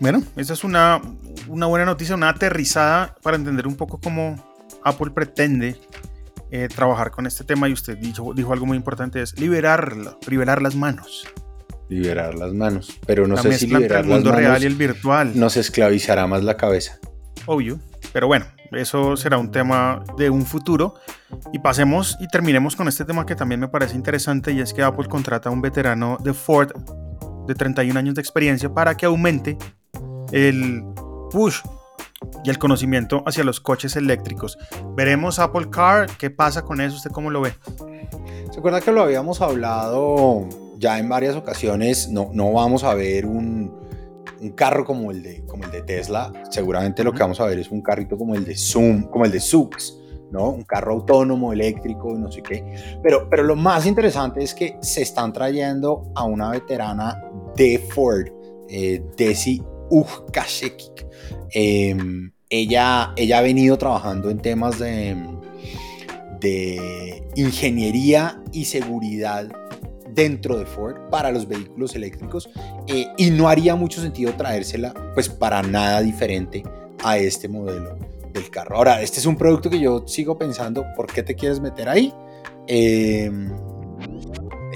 [0.00, 1.02] Bueno, esa es una,
[1.48, 4.42] una buena noticia, una aterrizada para entender un poco cómo
[4.82, 5.76] Apple pretende
[6.50, 10.62] eh, trabajar con este tema y usted dijo, dijo algo muy importante, es liberarlo, liberar
[10.62, 11.26] las manos
[11.88, 12.98] liberar las manos.
[13.06, 16.56] Pero no sé si liberar el mundo real y el virtual nos esclavizará más la
[16.56, 16.98] cabeza.
[17.46, 17.78] Obvio.
[18.12, 20.94] Pero bueno, eso será un tema de un futuro.
[21.52, 24.82] Y pasemos y terminemos con este tema que también me parece interesante y es que
[24.82, 26.70] Apple contrata a un veterano de Ford
[27.46, 29.58] de 31 años de experiencia para que aumente
[30.32, 30.82] el
[31.30, 31.58] push
[32.44, 34.58] y el conocimiento hacia los coches eléctricos.
[34.94, 36.96] Veremos Apple Car, ¿qué pasa con eso?
[36.96, 37.54] ¿Usted cómo lo ve?
[38.50, 40.48] ¿Se acuerda que lo habíamos hablado
[40.78, 43.72] ya en varias ocasiones no, no vamos a ver un,
[44.40, 46.32] un, carro como el, de, como el de Tesla.
[46.50, 49.30] Seguramente lo que vamos a ver es un carrito como el de Zoom, como el
[49.30, 49.98] de Zoox,
[50.30, 50.50] ¿no?
[50.50, 52.98] Un carro autónomo, eléctrico, no sé qué.
[53.02, 57.22] Pero, pero lo más interesante es que se están trayendo a una veterana
[57.56, 58.28] de Ford,
[58.68, 61.03] eh, Desi Ujkashekik.
[61.54, 65.16] Em, ella, ella ha venido trabajando en temas de,
[66.40, 69.48] de ingeniería y seguridad
[70.14, 72.48] dentro de Ford para los vehículos eléctricos
[72.86, 76.62] eh, y no haría mucho sentido traérsela pues para nada diferente
[77.02, 77.96] a este modelo
[78.32, 78.76] del carro.
[78.76, 82.12] Ahora, este es un producto que yo sigo pensando, ¿por qué te quieres meter ahí?
[82.66, 83.50] Em,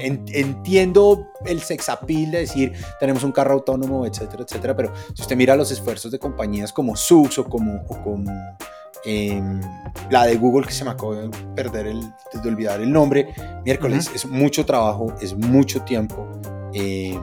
[0.01, 5.35] entiendo el sex appeal de decir tenemos un carro autónomo, etcétera, etcétera, pero si usted
[5.35, 8.31] mira los esfuerzos de compañías como SUX o como, o como
[9.05, 9.61] Em,
[10.09, 13.33] la de Google que se me acabó de perder el, de olvidar el nombre,
[13.63, 16.27] miércoles, es mucho trabajo, es mucho tiempo,
[16.73, 17.19] em,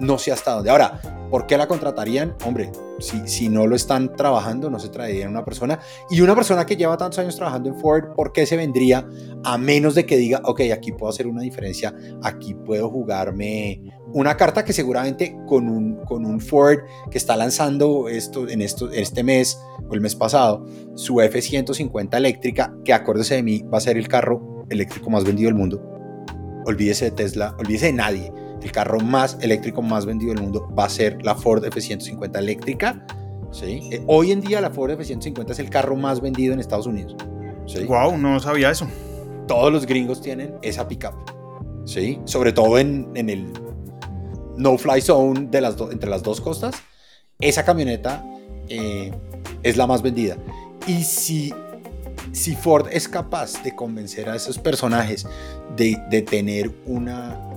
[0.00, 0.70] no sé hasta dónde.
[0.70, 2.34] Ahora, ¿por qué la contratarían?
[2.44, 5.78] Hombre, si, si no lo están trabajando, no se traerían una persona.
[6.10, 9.06] Y una persona que lleva tantos años trabajando en Ford, ¿por qué se vendría
[9.44, 13.82] a menos de que diga, ok, aquí puedo hacer una diferencia, aquí puedo jugarme
[14.12, 16.78] una carta que seguramente con un, con un Ford
[17.10, 22.74] que está lanzando esto, en esto, este mes o el mes pasado, su F-150 eléctrica,
[22.84, 25.82] que acuérdese de mí, va a ser el carro eléctrico más vendido del mundo.
[26.66, 28.32] Olvídese de Tesla, olvídese de nadie.
[28.62, 33.04] El carro más eléctrico más vendido del mundo va a ser la Ford F-150 eléctrica.
[33.50, 33.88] ¿sí?
[33.90, 37.16] Eh, hoy en día la Ford F-150 es el carro más vendido en Estados Unidos.
[37.66, 37.84] ¿sí?
[37.84, 38.86] Wow, no sabía eso.
[39.48, 41.14] Todos los gringos tienen esa pickup.
[41.84, 42.20] ¿sí?
[42.24, 43.52] Sobre todo en, en el
[44.56, 46.74] no-fly zone de las entre las dos costas,
[47.40, 48.24] esa camioneta
[48.68, 49.10] eh,
[49.62, 50.36] es la más vendida.
[50.86, 51.52] Y si,
[52.32, 55.26] si Ford es capaz de convencer a esos personajes
[55.76, 57.49] de, de tener una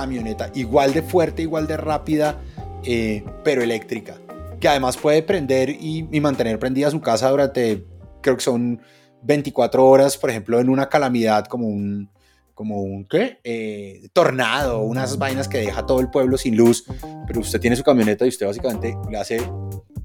[0.00, 2.40] camioneta igual de fuerte, igual de rápida,
[2.84, 4.16] eh, pero eléctrica,
[4.60, 7.84] que además puede prender y, mantener prendida su casa durante,
[8.22, 8.80] creo que son
[9.22, 12.08] 24 horas, por ejemplo, en una calamidad como un,
[12.54, 13.06] como un.
[13.12, 16.84] Eh, tornado, unas vainas que deja todo el pueblo sin luz,
[17.26, 19.42] pero usted tiene su camioneta y usted básicamente le hace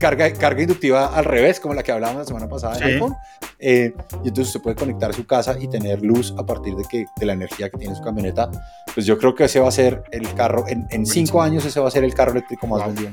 [0.03, 3.15] carga, carga inductiva al revés, como la que hablábamos la semana pasada de iPhone.
[3.57, 7.05] Eh, y entonces usted puede conectar su casa y tener luz a partir de, que,
[7.15, 8.51] de la energía que tiene su camioneta.
[8.93, 11.79] Pues yo creo que ese va a ser el carro, en, en cinco años ese
[11.79, 13.11] va a ser el carro eléctrico más vendido.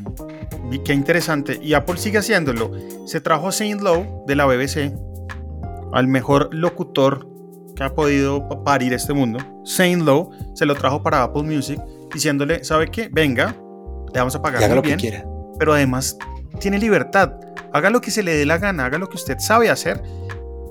[0.72, 1.61] Y qué interesante.
[1.62, 2.72] Y Apple sigue haciéndolo.
[3.07, 4.93] Se trajo a Saint Lowe de la BBC,
[5.93, 7.28] al mejor locutor
[7.76, 9.38] que ha podido parir este mundo.
[9.64, 11.80] Saint Lowe se lo trajo para Apple Music,
[12.12, 13.09] diciéndole, ¿sabe qué?
[13.12, 13.55] Venga,
[14.12, 15.24] le vamos a pagar muy lo bien, que quiera.
[15.57, 16.18] pero además
[16.59, 17.32] tiene libertad.
[17.72, 20.03] Haga lo que se le dé la gana, haga lo que usted sabe hacer.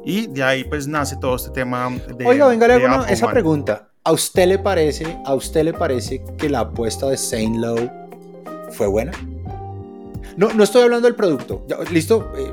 [0.05, 3.89] Y de ahí pues nace todo este tema de Oiga, venga, de esa pregunta.
[4.03, 7.91] ¿A usted le parece, a usted le parece que la apuesta de Saint Lowe
[8.71, 9.11] fue buena?
[10.38, 11.65] No, no estoy hablando del producto.
[11.91, 12.32] Listo.
[12.38, 12.51] eh,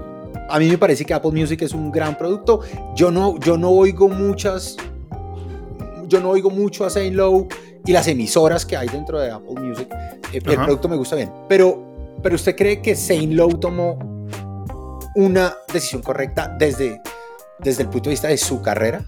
[0.49, 2.61] a mí me parece que Apple Music es un gran producto.
[2.95, 4.77] Yo no, yo no oigo muchas,
[6.07, 7.49] yo no oigo mucho a Saint Lowe
[7.85, 9.89] y las emisoras que hay dentro de Apple Music.
[10.33, 11.31] Eh, el producto me gusta bien.
[11.49, 13.99] Pero, pero usted cree que Saint Lowe tomó
[15.17, 17.01] una decisión correcta desde,
[17.59, 19.03] desde el punto de vista de su carrera?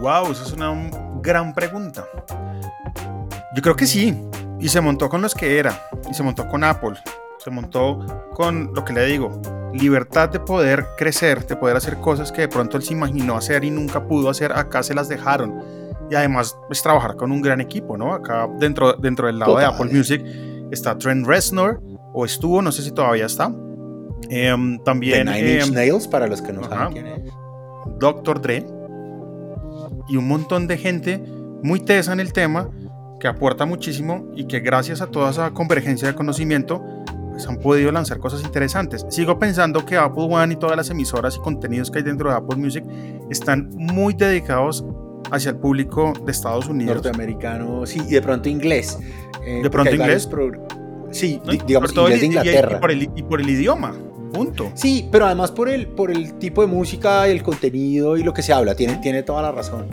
[0.00, 0.90] Wow, esa es una
[1.22, 2.04] gran pregunta.
[3.54, 4.20] Yo creo que sí.
[4.58, 5.88] Y se montó con los que era.
[6.10, 6.94] Y se montó con Apple.
[7.38, 9.40] Se montó con lo que le digo.
[9.72, 13.64] Libertad de poder crecer, de poder hacer cosas que de pronto él se imaginó hacer
[13.64, 14.52] y nunca pudo hacer.
[14.52, 15.62] Acá se las dejaron.
[16.10, 18.12] Y además, pues trabajar con un gran equipo, ¿no?
[18.12, 19.70] Acá dentro, dentro del lado Total.
[19.70, 20.24] de Apple Music
[20.70, 23.52] está Trent Reznor, o estuvo, no sé si todavía está.
[24.30, 26.70] Em, también Nine Inch em, Nails, para los que no ajá.
[26.70, 27.32] saben quién es.
[27.98, 28.40] Dr.
[28.40, 28.66] Dre
[30.08, 31.22] y un montón de gente
[31.62, 32.70] muy tesa en el tema
[33.20, 36.84] que aporta muchísimo y que gracias a toda esa convergencia de conocimiento
[37.30, 39.04] pues han podido lanzar cosas interesantes.
[39.10, 42.36] Sigo pensando que Apple One y todas las emisoras y contenidos que hay dentro de
[42.36, 42.84] Apple Music
[43.30, 44.84] están muy dedicados
[45.30, 46.96] hacia el público de Estados Unidos.
[46.96, 48.98] Norteamericano, sí, y de pronto inglés.
[49.44, 50.28] Eh, De pronto inglés.
[51.12, 52.76] Sí, Y digamos inglés de y- y- Inglaterra.
[52.76, 53.94] Y, por el, y por el idioma,
[54.32, 54.70] punto.
[54.74, 58.42] Sí, pero además por el, por el tipo de música, el contenido y lo que
[58.42, 59.86] se habla, tiene, tiene toda la razón.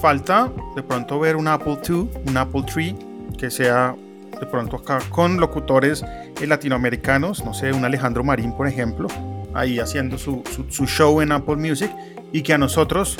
[0.00, 2.96] Falta de pronto ver un Apple II, un Apple III,
[3.38, 3.94] que sea
[4.38, 6.04] de pronto acá con locutores
[6.40, 9.08] eh, latinoamericanos, no sé, un Alejandro Marín, por ejemplo,
[9.54, 11.90] ahí haciendo su, su- su show en Apple Music
[12.32, 13.16] y que a nosotros,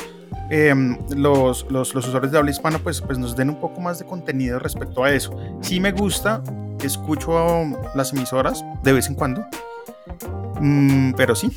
[0.51, 3.99] em, los, los, los usuarios de habla hispana, pues, pues nos den un poco más
[3.99, 5.37] de contenido respecto a eso.
[5.61, 6.43] Sí me gusta,
[6.83, 7.65] escucho
[7.95, 9.45] las emisoras de vez en cuando,
[10.59, 11.51] Mm, pero sí,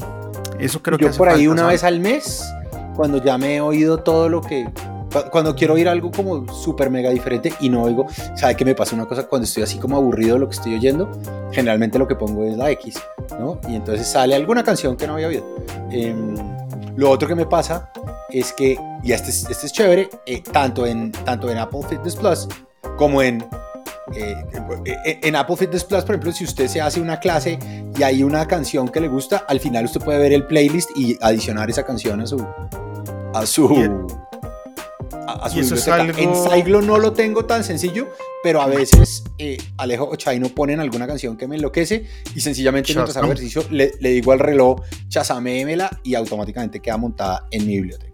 [0.59, 1.73] eso creo que Yo hace por ahí falta, una ¿sabes?
[1.75, 2.53] vez al mes,
[2.95, 4.69] cuando ya me he oído todo lo que...
[5.11, 8.75] cu- Cuando quiero oír algo como súper mega diferente y no oigo, ¿sabe qué me
[8.75, 9.23] pasa una cosa?
[9.27, 11.09] Cuando estoy así como aburrido de lo que estoy oyendo,
[11.51, 12.95] generalmente lo que pongo es la X,
[13.39, 13.59] ¿no?
[13.67, 15.45] Y entonces sale alguna canción que no había oído.
[15.91, 16.35] Em,
[16.95, 17.91] lo otro que me pasa
[18.29, 22.15] es que, y este es, este es chévere, eh, tanto, en, tanto en Apple Fitness
[22.15, 22.47] Plus
[22.97, 23.43] como en,
[24.15, 24.35] eh,
[25.21, 27.57] en Apple Fitness Plus, por ejemplo, si usted se hace una clase
[27.97, 31.17] y hay una canción que le gusta, al final usted puede ver el playlist y
[31.21, 32.45] adicionar esa canción a su...
[33.33, 33.67] A su
[35.31, 36.21] a, a su biblioteca.
[36.21, 38.07] En algo- Saiglo no lo tengo tan sencillo,
[38.43, 42.05] pero a veces eh, Alejo o Chay no ponen alguna canción que me enloquece
[42.35, 47.47] y sencillamente mientras hago ejercicio le, le digo al reloj chasamémela y automáticamente queda montada
[47.51, 48.09] en mi biblioteca.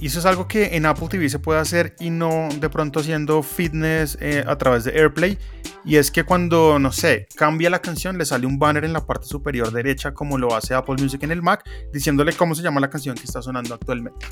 [0.00, 3.00] Y eso es algo que en Apple TV se puede hacer y no de pronto
[3.00, 5.36] haciendo fitness eh, a través de AirPlay.
[5.84, 9.04] Y es que cuando, no sé, cambia la canción, le sale un banner en la
[9.04, 12.78] parte superior derecha, como lo hace Apple Music en el Mac, diciéndole cómo se llama
[12.80, 14.24] la canción que está sonando actualmente.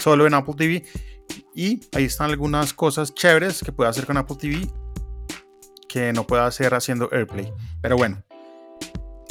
[0.00, 0.84] Solo en Apple TV.
[1.54, 4.68] Y ahí están algunas cosas chéveres que puede hacer con Apple TV
[5.88, 7.52] que no puede hacer haciendo AirPlay.
[7.80, 8.22] Pero bueno.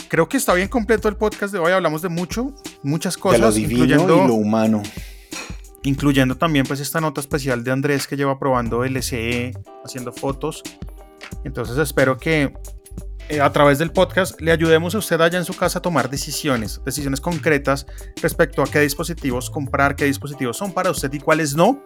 [0.09, 1.71] Creo que está bien completo el podcast de hoy.
[1.71, 4.83] Hablamos de mucho, muchas cosas, de lo divino incluyendo y lo humano.
[5.83, 9.53] incluyendo también pues esta nota especial de Andrés que lleva probando LCE,
[9.83, 10.63] haciendo fotos.
[11.43, 12.53] Entonces espero que
[13.29, 16.09] eh, a través del podcast le ayudemos a usted allá en su casa a tomar
[16.09, 17.87] decisiones, decisiones concretas
[18.21, 21.81] respecto a qué dispositivos comprar, qué dispositivos son para usted y cuáles no.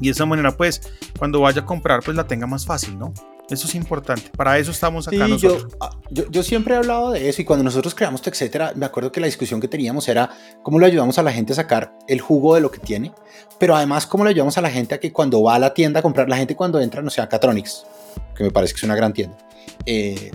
[0.00, 0.82] Y de esa manera pues
[1.18, 3.14] cuando vaya a comprar pues la tenga más fácil, ¿no?
[3.48, 4.30] Eso es importante.
[4.36, 5.72] Para eso estamos acá Sí, nosotros.
[5.72, 8.84] yo, ah, yo, yo siempre he hablado de eso y cuando nosotros creamos etcétera, me
[8.84, 10.30] acuerdo que la discusión que teníamos era
[10.62, 13.12] cómo le ayudamos a la gente a sacar el jugo de lo que tiene,
[13.58, 16.00] pero además cómo le ayudamos a la gente a que cuando va a la tienda
[16.00, 17.86] a comprar, la gente cuando entra, no sea Catronics,
[18.34, 19.38] que me parece que es una gran tienda,
[19.86, 20.32] eh,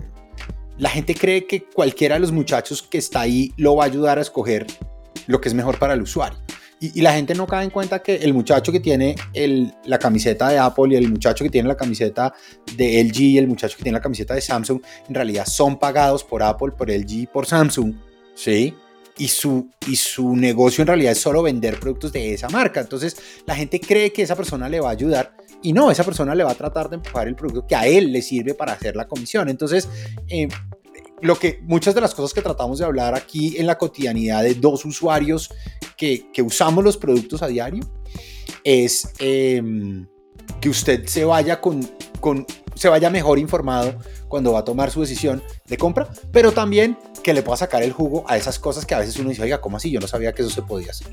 [0.78, 4.18] la gente cree que cualquiera de los muchachos que está ahí lo va a ayudar
[4.18, 4.66] a escoger
[5.26, 6.38] lo que es mejor para el usuario.
[6.80, 9.14] Y, la gente no cae en cuenta que el muchacho que tiene
[9.84, 12.34] la camiseta de Apple y el muchacho que tiene la camiseta
[12.76, 16.24] de LG y el muchacho que tiene la camiseta de Samsung, en realidad son pagados
[16.24, 17.94] por Apple, por LG y por Samsung,
[18.34, 18.74] ¿sí?
[19.18, 22.80] Y su, y su negocio en realidad es solo vender productos de esa marca.
[22.80, 26.34] Entonces la gente cree que esa persona le va a ayudar y no, esa persona
[26.34, 28.96] le va a tratar de empujar el producto que a él le sirve para hacer
[28.96, 29.48] la comisión.
[29.48, 29.88] Entonces,
[30.28, 30.48] eh,
[31.20, 34.54] lo que muchas de las cosas que tratamos de hablar aquí en la cotidianidad de
[34.54, 35.50] dos usuarios
[35.96, 37.84] que, que usamos los productos a diario
[38.64, 40.06] es em,
[40.60, 41.88] que usted se vaya con,
[42.20, 46.96] con, se vaya mejor informado cuando va a tomar su decisión de compra, pero también
[47.22, 49.60] que le pueda sacar el jugo a esas cosas que a veces uno dice, oiga,
[49.60, 49.90] ¿cómo así?
[49.90, 51.08] Yo no sabía que eso se podía hacer.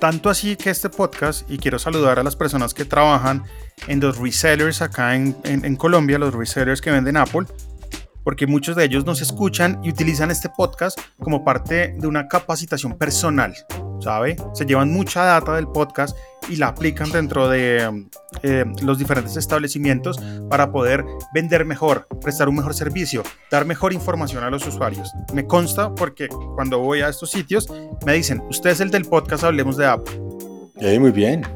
[0.00, 3.44] Tanto así que este podcast, y quiero saludar a las personas que trabajan
[3.88, 7.46] en los resellers acá en, en, en Colombia, los resellers que venden Apple,
[8.26, 12.98] porque muchos de ellos nos escuchan y utilizan este podcast como parte de una capacitación
[12.98, 13.54] personal,
[14.00, 14.34] ¿sabe?
[14.52, 16.16] Se llevan mucha data del podcast
[16.48, 18.08] y la aplican dentro de
[18.42, 20.18] eh, los diferentes establecimientos
[20.50, 25.08] para poder vender mejor, prestar un mejor servicio, dar mejor información a los usuarios.
[25.32, 27.68] Me consta porque cuando voy a estos sitios
[28.04, 30.20] me dicen, usted es el del podcast Hablemos de Apple.
[30.98, 31.46] muy bien.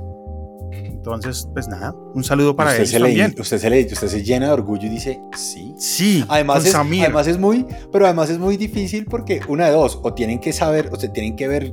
[1.00, 3.32] Entonces, pues nada, un saludo para usted ellos se también.
[3.34, 5.74] Le, usted, se le, usted se llena de orgullo y dice, sí.
[5.78, 9.98] Sí, además es, además es muy, pero además es muy difícil porque una de dos,
[10.02, 11.72] o tienen que saber, o sea, tienen que ver,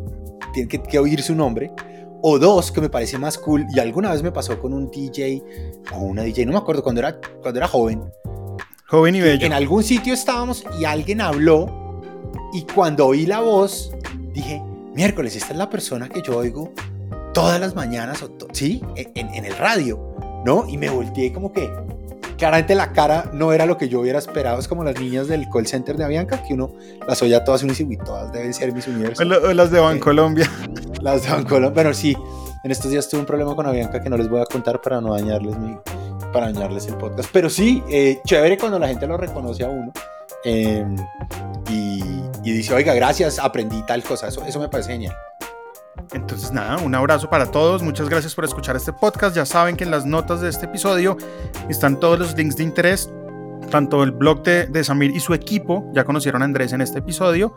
[0.53, 1.73] tienen que, que oír su nombre,
[2.21, 5.43] o dos, que me parece más cool, y alguna vez me pasó con un DJ
[5.93, 8.09] o una DJ, no me acuerdo, cuando era, cuando era joven.
[8.87, 9.45] Joven y bello.
[9.45, 12.01] En algún sitio estábamos y alguien habló,
[12.53, 13.91] y cuando oí la voz,
[14.31, 14.63] dije,
[14.95, 16.71] miércoles, esta es la persona que yo oigo
[17.37, 18.81] todas las mañanas, o ¿sí?
[18.95, 20.65] En, en, el radio, ¿no?
[20.67, 21.71] Y me volteé como que,
[22.35, 25.47] claramente la cara no era lo que yo hubiera esperado, es como las niñas del
[25.47, 26.71] call center de Avianca, que uno
[27.07, 29.23] las oye a todas y uno dice, todas deben ser mis universos.
[29.23, 30.49] O las de Bancolombia.
[31.01, 32.17] Las de Bancolombia, pero sí,
[32.63, 34.99] en estos días tuve un problema con Avianca que no les voy a contar para
[34.99, 35.77] no dañarles mi,
[36.33, 37.29] para dañarles el podcast.
[37.31, 39.91] Pero sí, eh, chévere cuando la gente lo reconoce a uno.
[40.43, 40.83] Eh,
[41.69, 42.01] y,
[42.43, 44.29] y, dice, oiga, gracias, aprendí tal cosa.
[44.29, 45.13] Eso, eso me parece genial.
[46.13, 49.83] Entonces nada, un abrazo para todos, muchas gracias por escuchar este podcast, ya saben que
[49.83, 51.17] en las notas de este episodio
[51.69, 53.11] están todos los links de interés,
[53.69, 56.99] tanto el blog de, de Samir y su equipo, ya conocieron a Andrés en este
[56.99, 57.53] episodio,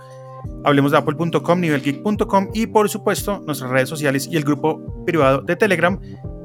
[0.64, 5.56] hablemos de apple.com, nivelgeek.com y por supuesto nuestras redes sociales y el grupo privado de
[5.56, 6.00] Telegram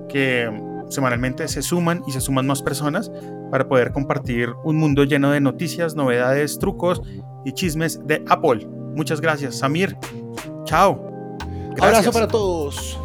[0.10, 0.49] que
[0.89, 3.12] semanalmente se suman y se suman más personas
[3.51, 7.01] para poder compartir un mundo lleno de noticias, novedades, trucos
[7.45, 8.68] y chismes de Apple.
[8.95, 9.97] Muchas gracias, Samir.
[10.66, 11.14] Chao.
[11.76, 12.07] Gracias.
[12.07, 12.97] Abrazo para todos.